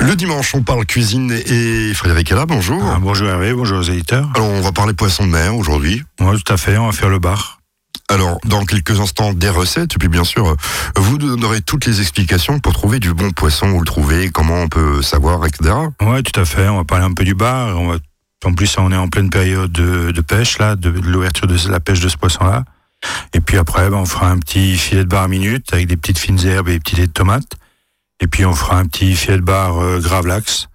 Le 0.00 0.14
dimanche, 0.14 0.54
on 0.54 0.62
parle 0.62 0.86
cuisine 0.86 1.32
et 1.32 1.92
Frédéric 1.94 2.30
est 2.30 2.34
là, 2.34 2.46
bonjour. 2.46 2.82
Ah, 2.84 2.98
bonjour 3.00 3.28
Hervé, 3.28 3.52
bonjour 3.52 3.78
aux 3.78 3.82
éditeurs. 3.82 4.28
Alors, 4.34 4.48
on 4.48 4.60
va 4.60 4.72
parler 4.72 4.94
poisson 4.94 5.26
de 5.26 5.30
mer 5.30 5.54
aujourd'hui. 5.56 6.02
Oui, 6.20 6.42
tout 6.42 6.52
à 6.52 6.56
fait, 6.56 6.78
on 6.78 6.86
va 6.86 6.92
faire 6.92 7.08
le 7.08 7.18
bar. 7.18 7.60
Alors, 8.08 8.38
dans 8.46 8.64
quelques 8.64 9.00
instants, 9.00 9.34
des 9.34 9.50
recettes, 9.50 9.94
et 9.94 9.98
puis 9.98 10.08
bien 10.08 10.24
sûr, 10.24 10.56
vous 10.96 11.18
donnerez 11.18 11.60
toutes 11.60 11.84
les 11.84 12.00
explications 12.00 12.58
pour 12.58 12.72
trouver 12.72 13.00
du 13.00 13.12
bon 13.12 13.32
poisson, 13.32 13.68
où 13.70 13.80
le 13.80 13.84
trouver, 13.84 14.30
comment 14.30 14.62
on 14.62 14.68
peut 14.68 15.02
savoir, 15.02 15.44
etc. 15.44 15.74
Oui, 16.00 16.22
tout 16.22 16.40
à 16.40 16.44
fait, 16.44 16.68
on 16.68 16.76
va 16.76 16.84
parler 16.84 17.04
un 17.04 17.12
peu 17.12 17.24
du 17.24 17.34
bar. 17.34 17.78
On 17.78 17.88
va... 17.88 17.98
En 18.44 18.54
plus, 18.54 18.78
on 18.78 18.92
est 18.92 18.96
en 18.96 19.08
pleine 19.08 19.30
période 19.30 19.72
de, 19.72 20.20
pêche, 20.20 20.58
là, 20.58 20.76
de, 20.76 20.88
l'ouverture 20.88 21.48
de 21.48 21.56
la 21.68 21.80
pêche 21.80 22.00
de 22.00 22.08
ce 22.08 22.16
poisson-là. 22.16 22.64
Et 23.34 23.40
puis 23.40 23.58
après, 23.58 23.90
ben, 23.90 23.96
on 23.96 24.06
fera 24.06 24.30
un 24.30 24.38
petit 24.38 24.76
filet 24.78 25.04
de 25.04 25.08
bar 25.08 25.28
minute 25.28 25.72
avec 25.72 25.86
des 25.86 25.96
petites 25.96 26.18
fines 26.18 26.38
herbes 26.46 26.68
et 26.68 26.72
des 26.72 26.80
petits 26.80 26.96
lait 26.96 27.08
de 27.08 27.12
tomates. 27.12 27.56
Et 28.20 28.26
puis 28.26 28.44
on 28.44 28.54
fera 28.54 28.78
un 28.78 28.86
petit 28.86 29.14
filet 29.14 29.36
de 29.36 29.42
bar 29.42 29.78
euh, 29.78 30.00
gravlax, 30.00 30.68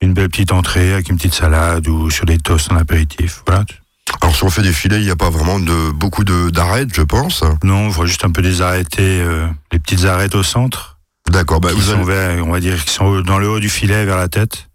une 0.00 0.12
belle 0.12 0.28
petite 0.28 0.52
entrée 0.52 0.92
avec 0.92 1.08
une 1.08 1.16
petite 1.16 1.34
salade 1.34 1.86
ou 1.88 2.10
sur 2.10 2.24
des 2.24 2.38
toasts 2.38 2.72
en 2.72 2.76
apéritif. 2.76 3.42
Voilà. 3.46 3.64
Alors 4.20 4.34
si 4.34 4.44
on 4.44 4.50
fait 4.50 4.62
des 4.62 4.72
filets, 4.72 5.00
il 5.00 5.04
n'y 5.04 5.10
a 5.10 5.16
pas 5.16 5.30
vraiment 5.30 5.60
de 5.60 5.90
beaucoup 5.92 6.24
de 6.24 6.50
d'arêtes, 6.50 6.94
je 6.94 7.02
pense. 7.02 7.44
Non, 7.62 7.86
on 7.86 7.90
fera 7.92 8.06
juste 8.06 8.24
un 8.24 8.30
peu 8.30 8.42
des 8.42 8.60
arêtés, 8.60 9.20
euh, 9.22 9.46
les 9.72 9.78
petites 9.78 10.04
arêtes 10.04 10.34
au 10.34 10.42
centre. 10.42 10.98
D'accord. 11.30 11.60
Bah, 11.60 11.70
vous 11.72 11.90
allez... 11.90 12.40
on 12.40 12.50
va 12.50 12.60
dire 12.60 12.74
qu'ils 12.82 12.90
sont 12.90 13.20
dans 13.20 13.38
le 13.38 13.48
haut 13.48 13.60
du 13.60 13.68
filet 13.68 14.04
vers 14.04 14.16
la 14.16 14.28
tête. 14.28 14.68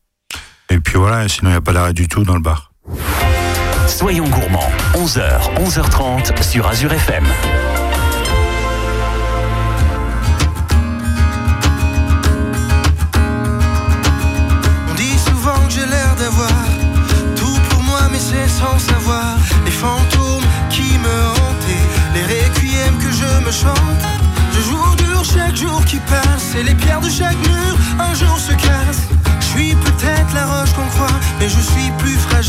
Et 0.70 0.80
puis 0.80 0.98
voilà, 0.98 1.28
sinon 1.28 1.50
il 1.50 1.54
n'y 1.54 1.58
a 1.58 1.62
pas 1.62 1.74
d'arête 1.74 1.96
du 1.96 2.08
tout 2.08 2.24
dans 2.24 2.36
le 2.36 2.42
bar. 2.42 2.72
Soyons 3.88 4.28
gourmands, 4.28 4.72
11h, 4.96 5.56
11h30 5.64 6.42
sur 6.42 6.68
Azure 6.68 6.94
FM. 6.94 7.26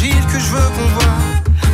Que 0.05 0.39
je 0.39 0.51
veux 0.51 0.69
qu'on 0.77 0.89
voit. 0.99 1.17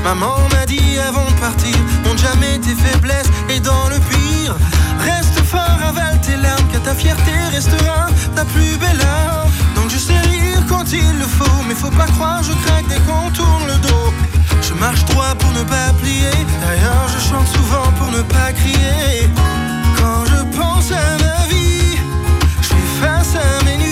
Maman 0.04 0.36
m'a 0.52 0.64
dit 0.66 0.98
avant 1.08 1.24
de 1.24 1.40
partir, 1.40 1.76
monte 2.04 2.18
jamais 2.18 2.58
tes 2.60 2.74
faiblesses 2.74 3.30
et 3.48 3.58
dans 3.58 3.88
le 3.88 3.98
pire, 3.98 4.54
reste 5.00 5.40
fort, 5.44 5.78
avale 5.84 6.20
tes 6.20 6.36
larmes, 6.36 6.66
car 6.72 6.82
ta 6.82 6.94
fierté 6.94 7.32
restera 7.50 8.06
ta 8.36 8.44
plus 8.44 8.76
belle 8.78 9.00
âme. 9.00 9.50
Donc 9.74 9.90
je 9.90 9.98
sais 9.98 10.18
rire 10.18 10.62
quand 10.68 10.92
il 10.92 11.18
le 11.18 11.24
faut, 11.24 11.62
mais 11.66 11.74
faut 11.74 11.90
pas 11.90 12.06
croire, 12.06 12.42
je 12.42 12.52
craque 12.64 12.86
dès 12.88 13.00
qu'on 13.06 13.28
tourne 13.30 13.66
le 13.66 13.76
dos. 13.88 14.12
Je 14.62 14.74
marche 14.74 15.04
droit 15.06 15.34
pour 15.38 15.50
ne 15.52 15.64
pas 15.64 15.92
plier, 16.00 16.36
d'ailleurs 16.60 17.08
je 17.08 17.28
chante 17.28 17.48
souvent 17.48 17.90
pour 17.98 18.10
ne 18.12 18.22
pas 18.22 18.52
crier. 18.52 19.28
Quand 19.98 20.24
je 20.26 20.56
pense 20.56 20.92
à 20.92 21.18
ma 21.24 21.46
vie, 21.48 21.98
je 22.60 22.66
suis 22.68 22.88
face 23.00 23.34
à 23.34 23.64
mes 23.64 23.78
nuits, 23.78 23.91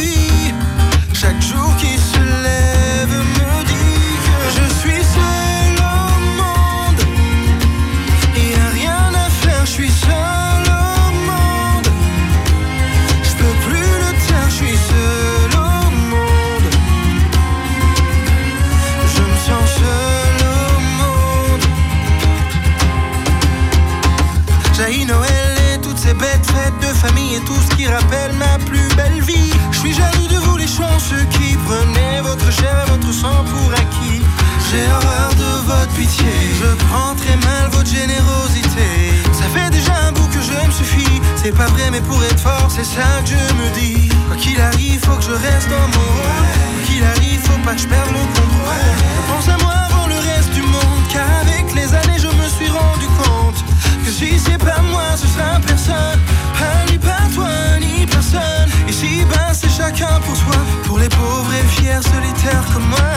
pour 42.03 42.23
être 42.25 42.39
fort 42.41 42.69
c'est 42.69 42.85
ça 42.85 43.21
que 43.25 43.31
je 43.31 43.55
me 43.55 43.69
dis. 43.79 44.09
Quoi 44.29 44.37
qu'il 44.37 44.61
arrive, 44.61 45.01
faut 45.01 45.17
que 45.17 45.25
je 45.25 45.33
reste 45.33 45.69
dans 45.69 45.89
mon 45.97 46.09
rôle. 46.17 46.49
Quoi 46.75 46.83
qu'il 46.87 47.05
arrive, 47.05 47.41
faut 47.41 47.59
pas 47.65 47.75
que 47.75 47.81
je 47.81 47.89
perde 47.89 48.11
le 48.11 48.25
contrôle. 48.39 48.91
Pense 49.29 49.49
à 49.49 49.57
moi 49.59 49.75
avant 49.89 50.07
le 50.07 50.17
reste 50.17 50.53
du 50.53 50.63
monde, 50.63 51.03
car 51.13 51.27
avec 51.43 51.75
les 51.75 51.93
années 51.95 52.19
je 52.19 52.29
me 52.29 52.47
suis 52.57 52.71
rendu 52.71 53.07
compte 53.23 53.65
que 54.05 54.11
si 54.11 54.39
c'est 54.39 54.59
pas 54.59 54.81
moi, 54.91 55.09
ce 55.17 55.27
sera 55.27 55.59
personne. 55.67 56.21
Pas 56.59 56.91
ni 56.91 56.99
pas 56.99 57.25
toi, 57.35 57.51
ni 57.81 58.07
personne. 58.07 58.69
Ici, 58.89 59.25
ben 59.31 59.53
c'est 59.53 59.71
chacun 59.71 60.21
pour 60.25 60.37
soi. 60.37 60.57
Pour 60.85 60.99
les 60.99 61.09
pauvres 61.09 61.53
et 61.53 61.67
fiers 61.75 62.03
solitaires 62.03 62.65
comme 62.73 62.89
moi. 62.89 63.15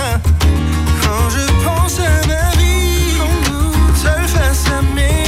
Quand 1.04 1.30
je 1.30 1.46
pense 1.66 2.00
à 2.00 2.28
ma 2.28 2.50
vie, 2.58 3.18
seul 3.96 4.28
face 4.28 4.66
à 4.68 4.82
mes 4.96 5.23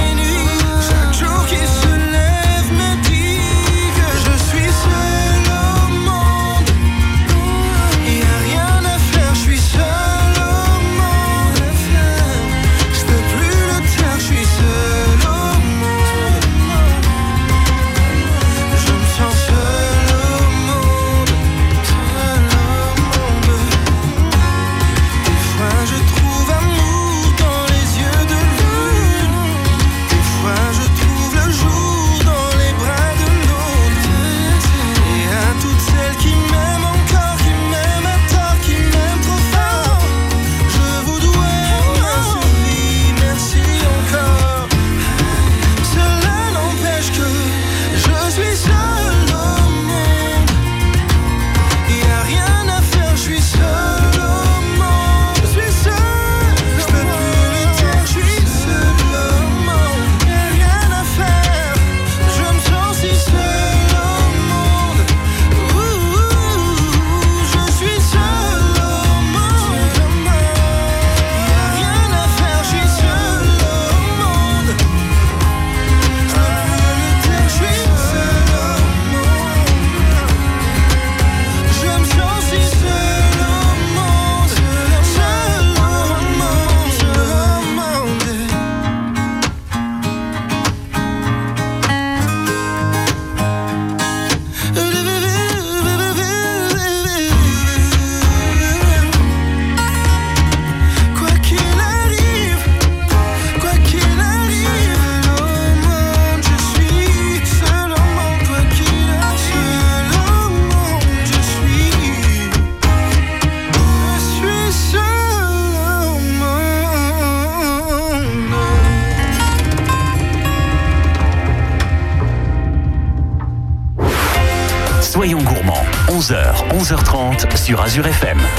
sur 127.65 127.81
Azure 127.81 128.05
FM. 128.05 128.54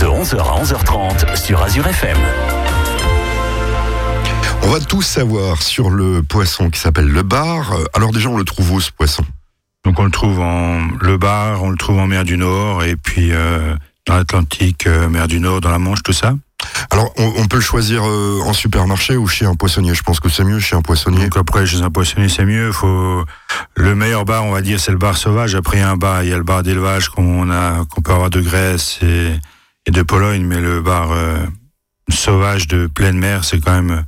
De 0.00 0.06
11h 0.06 0.38
à 0.38 0.62
11h30 0.62 1.36
sur 1.36 1.62
Azure 1.62 1.86
FM. 1.86 2.16
On 4.62 4.68
va 4.68 4.80
tout 4.80 5.02
savoir 5.02 5.62
sur 5.62 5.90
le 5.90 6.22
poisson 6.22 6.70
qui 6.70 6.80
s'appelle 6.80 7.08
le 7.08 7.22
bar. 7.22 7.72
Euh, 7.72 7.84
Alors 7.94 8.12
déjà, 8.12 8.28
on 8.28 8.36
le 8.38 8.44
trouve 8.44 8.72
où 8.72 8.80
ce 8.80 8.90
poisson? 8.90 9.24
Donc 9.84 9.98
on 9.98 10.04
le 10.04 10.10
trouve 10.10 10.40
en 10.40 10.80
le 11.00 11.16
bar, 11.18 11.62
on 11.62 11.70
le 11.70 11.76
trouve 11.76 11.98
en 11.98 12.06
mer 12.06 12.24
du 12.24 12.36
Nord 12.36 12.84
et 12.84 12.96
puis 12.96 13.32
euh, 13.32 13.74
dans 14.06 14.16
l'Atlantique, 14.16 14.86
euh, 14.86 15.08
mer 15.08 15.28
du 15.28 15.40
Nord, 15.40 15.60
dans 15.60 15.70
la 15.70 15.78
Manche, 15.78 16.02
tout 16.02 16.12
ça? 16.12 16.34
Alors, 16.90 17.12
on, 17.18 17.32
on 17.36 17.46
peut 17.46 17.56
le 17.58 17.62
choisir 17.62 18.02
euh, 18.06 18.40
en 18.44 18.52
supermarché 18.52 19.16
ou 19.16 19.26
chez 19.26 19.44
un 19.44 19.54
poissonnier. 19.54 19.94
Je 19.94 20.02
pense 20.02 20.20
que 20.20 20.28
c'est 20.28 20.44
mieux 20.44 20.60
chez 20.60 20.76
un 20.76 20.82
poissonnier. 20.82 21.24
Donc 21.24 21.36
après, 21.36 21.66
chez 21.66 21.82
un 21.82 21.90
poissonnier, 21.90 22.28
c'est 22.28 22.46
mieux. 22.46 22.72
Faut 22.72 23.24
le 23.76 23.94
meilleur 23.94 24.24
bar, 24.24 24.44
on 24.44 24.52
va 24.52 24.62
dire, 24.62 24.80
c'est 24.80 24.92
le 24.92 24.98
bar 24.98 25.16
sauvage. 25.16 25.54
Après, 25.54 25.78
il 25.78 25.80
y 25.80 25.82
a 25.82 25.90
un 25.90 25.96
bar, 25.96 26.22
il 26.22 26.30
y 26.30 26.32
a 26.32 26.38
le 26.38 26.42
bar 26.42 26.62
d'élevage 26.62 27.10
qu'on 27.10 27.50
a, 27.50 27.84
qu'on 27.84 28.00
peut 28.00 28.12
avoir 28.12 28.30
de 28.30 28.40
Grèce 28.40 28.98
et, 29.02 29.32
et 29.86 29.90
de 29.90 30.02
Pologne, 30.02 30.44
mais 30.44 30.60
le 30.60 30.80
bar 30.80 31.12
euh, 31.12 31.38
sauvage 32.10 32.66
de 32.68 32.86
pleine 32.86 33.18
mer, 33.18 33.44
c'est 33.44 33.60
quand 33.62 33.72
même 33.72 34.04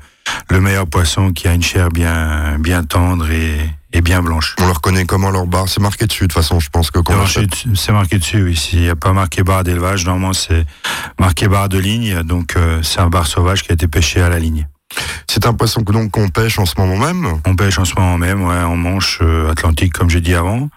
le 0.51 0.61
meilleur 0.61 0.87
poisson 0.87 1.33
qui 1.33 1.49
a 1.49 1.55
une 1.55 1.63
chair 1.63 1.89
bien, 1.91 2.59
bien 2.59 2.83
tendre 2.85 3.31
et, 3.31 3.59
et 3.93 4.01
bien 4.01 4.23
blanche. 4.23 4.55
On 4.59 4.67
le 4.67 4.73
reconnaît 4.73 5.05
comment 5.05 5.31
leur 5.31 5.47
bar? 5.47 5.69
C'est 5.69 5.81
marqué 5.81 6.07
dessus 6.07 6.25
de 6.25 6.29
toute 6.29 6.33
façon. 6.35 6.61
Je 6.61 6.71
pense 6.71 6.91
que 6.91 6.99
quand 6.99 7.13
C'est 7.13 7.19
on 7.19 7.23
marqué 7.43 7.47
dessus- 7.47 7.77
C'est 7.77 7.93
marqué 7.93 8.19
dessus, 8.19 8.43
oui. 8.43 8.57
S'il 8.57 8.81
n'y 8.81 8.89
a 8.89 8.97
pas 8.97 9.13
marqué 9.13 9.43
bar 9.43 9.65
d'élevage, 9.65 10.05
normalement 10.07 10.33
c'est 10.33 10.65
marqué 11.19 11.47
bar 11.49 11.69
de 11.69 11.79
ligne. 11.79 12.23
Donc 12.23 12.57
euh, 12.57 12.83
c'est 12.83 13.01
un 13.01 13.09
bar 13.09 13.27
sauvage 13.27 13.63
qui 13.63 13.71
a 13.71 13.75
été 13.75 13.87
pêché 13.89 14.21
à 14.23 14.29
la 14.29 14.39
ligne. 14.39 14.67
c'est 15.29 15.47
un 15.47 15.53
poisson 15.53 15.83
que 15.85 15.93
donc 15.93 16.11
qu'on 16.13 16.29
pêche 16.29 16.59
en 16.59 16.67
ce 16.67 16.75
moment 16.79 16.97
même? 16.97 17.41
On 17.47 17.55
pêche 17.55 17.79
en 17.79 17.85
ce 17.85 17.95
moment 17.97 18.17
même, 18.19 18.43
ouais, 18.43 18.63
en 18.63 18.77
Manche 18.77 19.19
euh, 19.21 19.51
Atlantique, 19.51 19.93
comme 19.93 20.09
j'ai 20.11 20.21
dit 20.23 20.35
avant. 20.35 20.71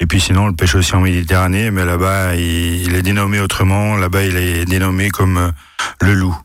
Et 0.00 0.06
puis 0.06 0.20
sinon, 0.20 0.44
on 0.44 0.48
le 0.48 0.54
pêche 0.54 0.74
aussi 0.74 0.94
en 0.94 1.00
Méditerranée, 1.00 1.70
mais 1.70 1.84
là-bas, 1.84 2.34
il, 2.34 2.82
il 2.82 2.94
est 2.94 3.02
dénommé 3.02 3.40
autrement. 3.40 3.96
Là-bas, 3.96 4.24
il 4.24 4.36
est 4.36 4.64
dénommé 4.64 5.10
comme 5.10 5.38
euh, 5.38 5.50
le 6.00 6.14
loup. 6.14 6.36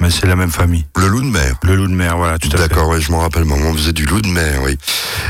Mais 0.00 0.10
c'est 0.10 0.26
la 0.26 0.36
même 0.36 0.50
famille. 0.50 0.86
Le 0.96 1.08
loup 1.08 1.20
de 1.20 1.26
mer. 1.26 1.54
Le 1.62 1.74
loup 1.74 1.86
de 1.86 1.92
mer, 1.92 2.16
voilà, 2.16 2.38
tout 2.38 2.48
à 2.48 2.50
fait. 2.52 2.68
D'accord, 2.68 2.88
ouais, 2.88 3.00
je 3.00 3.10
m'en 3.10 3.20
rappelle, 3.20 3.44
maman 3.44 3.70
on 3.70 3.74
faisait 3.74 3.92
du 3.92 4.06
loup 4.06 4.20
de 4.20 4.28
mer, 4.28 4.60
oui. 4.62 4.76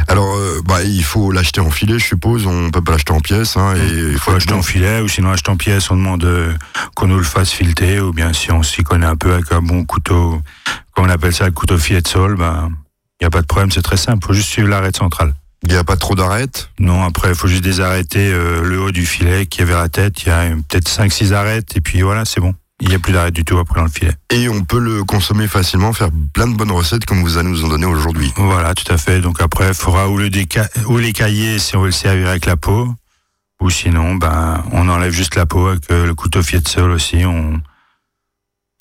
Alors, 0.09 0.35
euh, 0.37 0.61
bah, 0.65 0.83
il 0.83 1.05
faut 1.05 1.33
l'acheter 1.33 1.61
en 1.61 1.71
filet, 1.71 1.99
je 1.99 2.05
suppose, 2.05 2.47
on 2.47 2.71
peut 2.71 2.83
pas 2.83 2.93
l'acheter 2.93 3.13
en 3.13 3.21
pièces, 3.21 3.57
hein, 3.57 3.75
et 3.77 4.13
il 4.13 4.19
faut 4.19 4.33
l'acheter 4.33 4.55
en 4.55 4.63
filet, 4.63 5.01
ou 5.01 5.09
sinon 5.09 5.31
acheter 5.31 5.51
en 5.51 5.57
pièces, 5.57 5.91
on 5.91 5.97
demande 5.97 6.25
euh, 6.25 6.53
qu'on 6.95 7.07
nous 7.07 7.17
le 7.19 7.25
fasse 7.25 7.51
fileter, 7.51 8.01
ou 8.01 8.13
bien 8.13 8.33
si 8.33 8.51
on 8.53 8.63
s'y 8.63 8.83
connaît 8.83 9.07
un 9.07 9.17
peu 9.17 9.33
avec 9.33 9.53
un 9.53 9.63
bon 9.63 9.85
couteau, 9.85 10.41
comme 10.95 11.07
on 11.07 11.11
appelle 11.11 11.35
ça 11.35 11.47
le 11.47 11.53
couteau 11.53 11.79
filet 11.79 12.03
de 12.03 12.09
sol, 12.09 12.37
ben, 12.37 12.71
il 13.21 13.25
n'y 13.25 13.27
a 13.27 13.31
pas 13.31 13.43
de 13.43 13.47
problème, 13.47 13.71
c'est 13.71 13.83
très 13.83 13.97
simple, 13.97 14.27
faut 14.27 14.35
juste 14.35 14.49
suivre 14.49 14.69
l'arête 14.69 14.97
centrale. 14.97 15.35
Il 15.65 15.71
n'y 15.71 15.77
a 15.77 15.85
pas 15.85 15.97
trop 15.97 16.15
d'arêtes? 16.15 16.71
Non, 16.79 17.03
après, 17.03 17.31
il 17.31 17.35
faut 17.35 17.49
juste 17.49 17.65
désarrêter 17.65 18.33
euh, 18.33 18.63
le 18.63 18.81
haut 18.81 18.93
du 18.93 19.07
filet 19.07 19.47
qui 19.47 19.63
est 19.63 19.65
vers 19.65 19.79
la 19.79 19.89
tête. 19.89 20.23
Il 20.23 20.29
y 20.29 20.31
a 20.31 20.41
euh, 20.41 20.55
peut-être 20.69 20.89
5-6 20.89 21.33
arêtes, 21.33 21.77
et 21.77 21.81
puis 21.81 22.03
voilà, 22.03 22.25
c'est 22.25 22.41
bon. 22.41 22.55
Il 22.81 22.89
n'y 22.89 22.95
a 22.95 23.01
plus 23.01 23.13
d'arrêt 23.13 23.33
du 23.33 23.45
tout 23.45 23.59
après 23.59 23.81
dans 23.81 23.87
le 23.87 23.91
filet. 23.91 24.13
Et 24.31 24.49
on 24.49 24.63
peut 24.63 24.79
le 24.79 25.03
consommer 25.03 25.49
facilement, 25.49 25.93
faire 25.93 26.11
plein 26.33 26.47
de 26.47 26.55
bonnes 26.55 26.71
recettes 26.71 27.05
comme 27.07 27.23
vous 27.23 27.37
allez 27.37 27.49
nous 27.49 27.65
en 27.65 27.69
donner 27.69 27.87
aujourd'hui. 27.87 28.33
Voilà, 28.37 28.73
tout 28.75 28.91
à 28.93 28.99
fait. 28.99 29.21
Donc 29.21 29.41
après, 29.41 29.69
il 29.69 29.75
faudra 29.75 30.09
ou, 30.09 30.17
le 30.17 30.31
déca 30.31 30.69
ou 30.87 30.97
les 30.99 31.13
cailler 31.13 31.59
si 31.59 31.77
on 31.77 31.81
veut 31.81 31.87
le 31.87 31.93
servir 31.93 32.29
avec 32.29 32.47
la 32.47 32.57
peau, 32.57 32.95
ou 33.61 33.69
sinon, 33.69 34.15
ben, 34.15 34.63
on 34.71 34.89
enlève 34.89 35.13
juste 35.13 35.35
la 35.35 35.45
peau 35.45 35.67
avec 35.67 35.91
euh, 35.91 36.07
le 36.07 36.15
couteau 36.15 36.41
filet 36.41 36.63
de 36.63 36.69
sol 36.69 36.93
aussi. 36.93 37.25
On, 37.25 37.61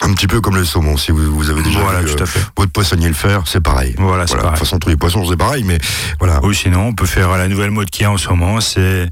un 0.01 0.13
petit 0.13 0.27
peu 0.27 0.42
comme 0.42 0.56
le 0.56 0.63
saumon, 0.66 0.96
si 0.98 1.12
vous, 1.12 1.34
vous 1.34 1.50
avez 1.50 1.63
déjà 1.63 1.80
voilà, 1.80 2.01
vu 2.01 2.13
tout 2.16 2.22
à 2.24 2.25
fait. 2.25 2.39
votre 2.56 2.72
poissonnier 2.72 3.08
le 3.08 3.13
faire, 3.13 3.44
c'est 3.48 3.62
pareil. 3.62 3.96
Voilà, 3.98 4.27
c'est 4.27 4.36
De 4.36 4.39
pareil. 4.42 4.51
toute 4.58 4.66
façon, 4.66 4.77
tous 4.80 4.89
les 4.89 4.96
poissons, 4.98 5.25
c'est 5.27 5.38
pareil, 5.38 5.63
mais 5.63 5.80
voilà. 6.20 6.44
Ou 6.44 6.54
sinon, 6.54 6.88
on 6.88 6.94
peut 6.94 7.06
faire 7.08 7.30
la 7.38 7.48
nouvelle 7.48 7.72
mode 7.72 7.89
qu'il 7.89 8.04
y 8.04 8.06
a 8.06 8.12
en 8.12 8.18
ce 8.18 8.30
moment, 8.30 8.62
c'est 8.62 9.10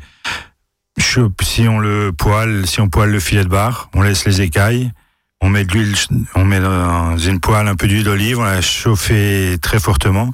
si 1.42 1.68
on 1.68 1.80
le 1.80 2.12
poêle, 2.12 2.66
si 2.68 2.80
on 2.82 2.88
poêle 2.90 3.10
le 3.12 3.20
filet 3.20 3.44
de 3.44 3.50
bar, 3.50 3.90
on 3.94 4.02
laisse 4.02 4.26
les 4.26 4.42
écailles, 4.42 4.92
on 5.42 5.50
met 5.50 5.66
de 5.66 5.74
l'huile, 5.74 5.96
on 6.36 6.46
met 6.46 6.60
dans 6.60 7.18
une 7.18 7.40
poêle 7.40 7.68
un 7.68 7.76
peu 7.76 7.88
d'huile 7.88 8.04
d'olive, 8.04 8.40
on 8.40 8.44
la 8.44 8.62
chauffe 8.62 9.12
très 9.62 9.80
fortement, 9.80 10.32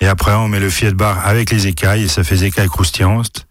et 0.00 0.06
après 0.06 0.32
on 0.32 0.48
met 0.48 0.60
le 0.60 0.70
filet 0.70 0.90
de 0.90 0.96
bar 0.96 1.26
avec 1.26 1.50
les 1.50 1.66
écailles 1.66 2.04
et 2.04 2.08
ça 2.08 2.24
fait 2.24 2.36
des 2.36 2.44
écailles 2.44 2.68
croustillantes. 2.68 3.46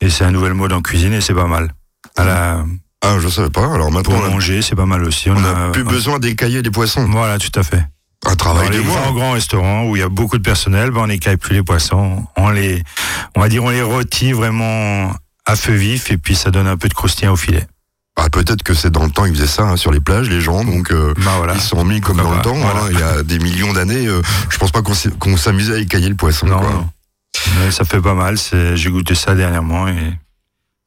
Et 0.00 0.10
c'est 0.10 0.24
un 0.24 0.30
nouvel 0.30 0.54
mode 0.54 0.72
en 0.72 0.80
cuisine 0.82 1.12
et 1.12 1.20
c'est 1.20 1.34
pas 1.34 1.46
mal. 1.46 1.72
À 2.16 2.24
la, 2.24 2.64
Ah, 3.04 3.16
je 3.20 3.28
savais 3.28 3.50
pas. 3.50 3.72
Alors 3.72 3.90
maintenant, 3.92 4.14
pour 4.14 4.22
on 4.24 4.26
a- 4.26 4.30
manger, 4.30 4.60
c'est 4.62 4.74
pas 4.74 4.86
mal 4.86 5.04
aussi. 5.04 5.30
on 5.30 5.38
n'a 5.40 5.70
plus 5.70 5.84
besoin 5.84 6.18
d'écailler 6.18 6.62
des 6.62 6.70
poissons. 6.70 7.06
Voilà, 7.08 7.38
tout 7.38 7.56
à 7.58 7.62
fait. 7.62 7.84
Un 8.26 8.34
travail 8.34 8.68
de 8.70 8.78
les 8.78 8.84
moi. 8.84 9.00
grands, 9.14 9.32
restaurants 9.32 9.84
où 9.84 9.94
il 9.96 10.00
y 10.00 10.02
a 10.02 10.08
beaucoup 10.08 10.36
de 10.38 10.42
personnel, 10.42 10.90
ben 10.90 11.02
on 11.02 11.06
n'écaille 11.06 11.36
plus 11.36 11.54
les 11.54 11.62
poissons. 11.62 12.24
On 12.36 12.50
les, 12.50 12.82
on 13.36 13.40
va 13.40 13.48
dire, 13.48 13.62
on 13.62 13.70
les 13.70 13.82
rôtit 13.82 14.32
vraiment 14.32 15.12
à 15.46 15.54
feu 15.56 15.74
vif 15.74 16.10
et 16.10 16.16
puis 16.18 16.34
ça 16.34 16.50
donne 16.50 16.66
un 16.66 16.76
peu 16.76 16.88
de 16.88 16.94
croustillant 16.94 17.32
au 17.34 17.36
filet. 17.36 17.66
Ah, 18.16 18.28
Peut-être 18.30 18.64
que 18.64 18.74
c'est 18.74 18.90
dans 18.90 19.04
le 19.04 19.10
temps, 19.12 19.24
ils 19.26 19.32
faisaient 19.34 19.46
ça 19.46 19.62
hein, 19.62 19.76
sur 19.76 19.92
les 19.92 20.00
plages, 20.00 20.28
les 20.28 20.40
gens, 20.40 20.64
donc 20.64 20.90
euh, 20.90 21.14
Ben 21.24 21.36
voilà. 21.36 21.54
ils 21.54 21.60
se 21.60 21.68
sont 21.68 21.84
mis 21.84 22.00
comme 22.00 22.16
dans 22.16 22.34
le 22.34 22.42
temps. 22.42 22.54
voilà. 22.56 22.80
hein, 22.80 22.88
il 22.90 22.98
y 22.98 23.02
a 23.02 23.22
des 23.22 23.38
millions 23.38 23.72
d'années, 23.72 24.08
euh, 24.08 24.20
je 24.50 24.58
pense 24.58 24.72
pas 24.72 24.82
qu'on 24.82 25.36
s'amusait 25.36 25.74
à 25.74 25.78
écailler 25.78 26.08
le 26.08 26.16
poisson. 26.16 26.46
Non, 26.46 26.58
quoi. 26.58 26.70
non. 26.70 26.88
Mais 27.60 27.70
ça 27.70 27.84
fait 27.84 28.00
pas 28.00 28.14
mal. 28.14 28.36
c'est- 28.36 28.76
J'ai 28.76 28.90
goûté 28.90 29.14
ça 29.14 29.36
dernièrement 29.36 29.86
et 29.86 29.94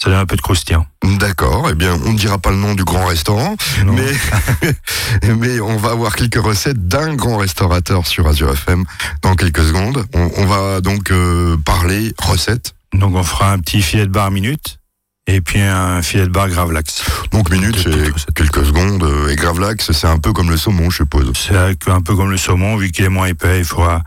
ça 0.02 0.10
donne 0.10 0.20
un 0.20 0.26
peu 0.26 0.36
de 0.36 0.42
croustillant. 0.42 0.86
D'accord, 1.20 1.68
eh 1.70 1.76
bien, 1.76 1.96
on 2.06 2.14
ne 2.14 2.18
dira 2.18 2.38
pas 2.40 2.50
le 2.50 2.56
nom 2.58 2.74
du 2.74 2.84
grand 2.84 3.06
restaurant, 3.06 3.56
Non. 3.86 3.94
mais, 3.94 5.34
mais 5.38 5.60
on 5.60 5.78
va 5.78 5.92
avoir 5.92 6.16
quelques 6.16 6.42
recettes 6.42 6.88
d'un 6.88 7.14
grand 7.16 7.38
restaurateur 7.38 8.08
sur 8.08 8.28
Azure 8.28 8.52
FM 8.52 8.84
dans 9.22 9.36
quelques 9.36 9.64
secondes. 9.64 10.06
On, 10.14 10.30
on 10.38 10.46
va 10.46 10.82
donc 10.82 11.12
euh, 11.12 11.56
parler 11.66 12.14
recettes. 12.18 12.74
Donc 12.94 13.16
on 13.16 13.24
fera 13.24 13.52
un 13.52 13.60
petit 13.60 13.82
filet 13.82 14.06
de 14.06 14.12
bar 14.12 14.32
minute 14.32 14.80
et 15.28 15.40
puis 15.40 15.62
un 15.62 16.02
filet 16.02 16.24
de 16.24 16.32
bar 16.32 16.50
gravlax. 16.50 17.04
Donc 17.32 17.50
minutes, 17.52 17.78
c'est 17.78 18.34
quelques 18.34 18.66
secondes. 18.66 19.04
euh, 19.04 19.30
Et 19.30 19.36
Gravlax, 19.36 19.92
c'est 19.92 20.08
un 20.08 20.18
peu 20.18 20.34
comme 20.34 20.50
le 20.50 20.58
saumon, 20.58 20.90
je 20.90 20.98
suppose. 20.98 21.32
C'est 21.36 21.56
un 21.92 22.02
peu 22.02 22.16
comme 22.16 22.32
le 22.32 22.38
saumon, 22.38 22.76
vu 22.76 22.92
qu'il 22.92 23.06
est 23.06 23.10
moins 23.10 23.28
épais, 23.28 23.60
il 23.60 23.66
faudra 23.66 24.02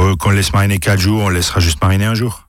euh, 0.00 0.14
qu'on 0.16 0.30
le 0.30 0.36
laisse 0.36 0.52
mariner 0.52 0.78
4 0.78 1.00
jours, 1.00 1.22
on 1.24 1.28
le 1.28 1.34
laissera 1.34 1.58
juste 1.60 1.82
mariner 1.82 2.04
un 2.06 2.14
jour. 2.14 2.48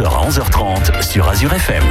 11h 0.00 0.06
à 0.06 0.30
11h30 0.30 1.02
sur 1.02 1.28
Azure 1.28 1.52
FM. 1.52 1.82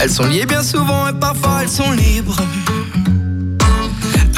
Elles 0.00 0.10
sont 0.10 0.26
liées 0.26 0.46
bien 0.46 0.62
souvent 0.62 1.08
et 1.08 1.12
parfois 1.12 1.62
elles 1.62 1.68
sont 1.68 1.90
libres. 1.90 2.36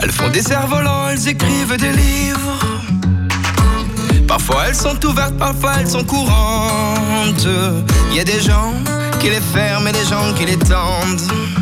Elles 0.02 0.12
font 0.12 0.30
des 0.30 0.40
cerfs-volants, 0.40 1.08
elles 1.10 1.28
écrivent 1.28 1.76
des 1.76 1.92
livres. 1.92 2.60
Parfois 4.26 4.68
elles 4.68 4.75
sont 4.75 5.04
ouvertes, 5.04 5.37
parfois 5.37 5.72
elles 5.80 5.90
sont 5.90 6.04
courantes. 6.04 7.46
Il 8.10 8.16
y 8.16 8.20
a 8.20 8.25
des 8.25 8.40
gens 8.40 8.72
qui 9.18 9.28
les 9.28 9.40
ferment 9.40 9.87
et 9.88 9.92
des 9.92 10.06
gens 10.06 10.32
qui 10.34 10.46
les 10.46 10.56
tendent. 10.56 11.60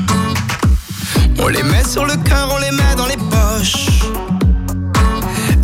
On 1.48 1.50
les 1.50 1.62
met 1.62 1.82
sur 1.82 2.04
le 2.04 2.14
cœur, 2.16 2.50
on 2.52 2.58
les 2.58 2.70
met 2.70 2.94
dans 2.94 3.06
les 3.06 3.16
poches. 3.16 4.02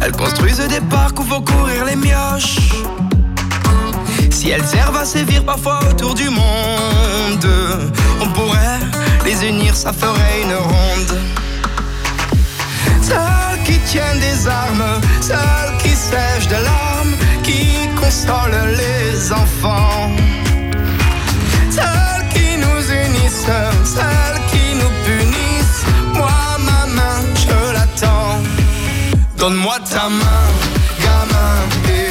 Elles 0.00 0.12
construisent 0.12 0.66
des 0.66 0.80
parcs 0.80 1.20
où 1.20 1.22
faut 1.22 1.42
courir 1.42 1.84
les 1.84 1.94
mioches. 1.94 2.56
Si 4.30 4.48
elles 4.48 4.64
servent 4.64 4.96
à 4.96 5.04
sévir 5.04 5.44
parfois 5.44 5.80
autour 5.90 6.14
du 6.14 6.30
monde, 6.30 7.46
on 8.22 8.28
pourrait 8.28 8.80
les 9.26 9.46
unir, 9.46 9.76
ça 9.76 9.92
ferait 9.92 10.40
une 10.44 10.54
ronde. 10.54 11.18
Celles 13.02 13.62
qui 13.66 13.78
tiennent 13.80 14.20
des 14.20 14.48
armes, 14.48 15.02
celles 15.20 15.76
qui 15.82 15.90
sèchent 15.90 16.48
de 16.48 16.64
larmes, 16.64 17.14
qui 17.42 17.90
consolent 18.00 18.72
les 18.74 19.30
enfants. 19.32 20.10
Celles 21.68 22.26
qui 22.32 22.56
nous 22.56 22.82
unissent, 22.90 23.50
celles 23.84 24.33
Donne-moi 29.36 29.78
ta 29.90 30.08
main, 30.08 30.48
gamin, 31.02 31.56
et 31.88 32.10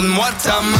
Donne-moi 0.00 0.30
ta 0.42 0.62
main, 0.62 0.79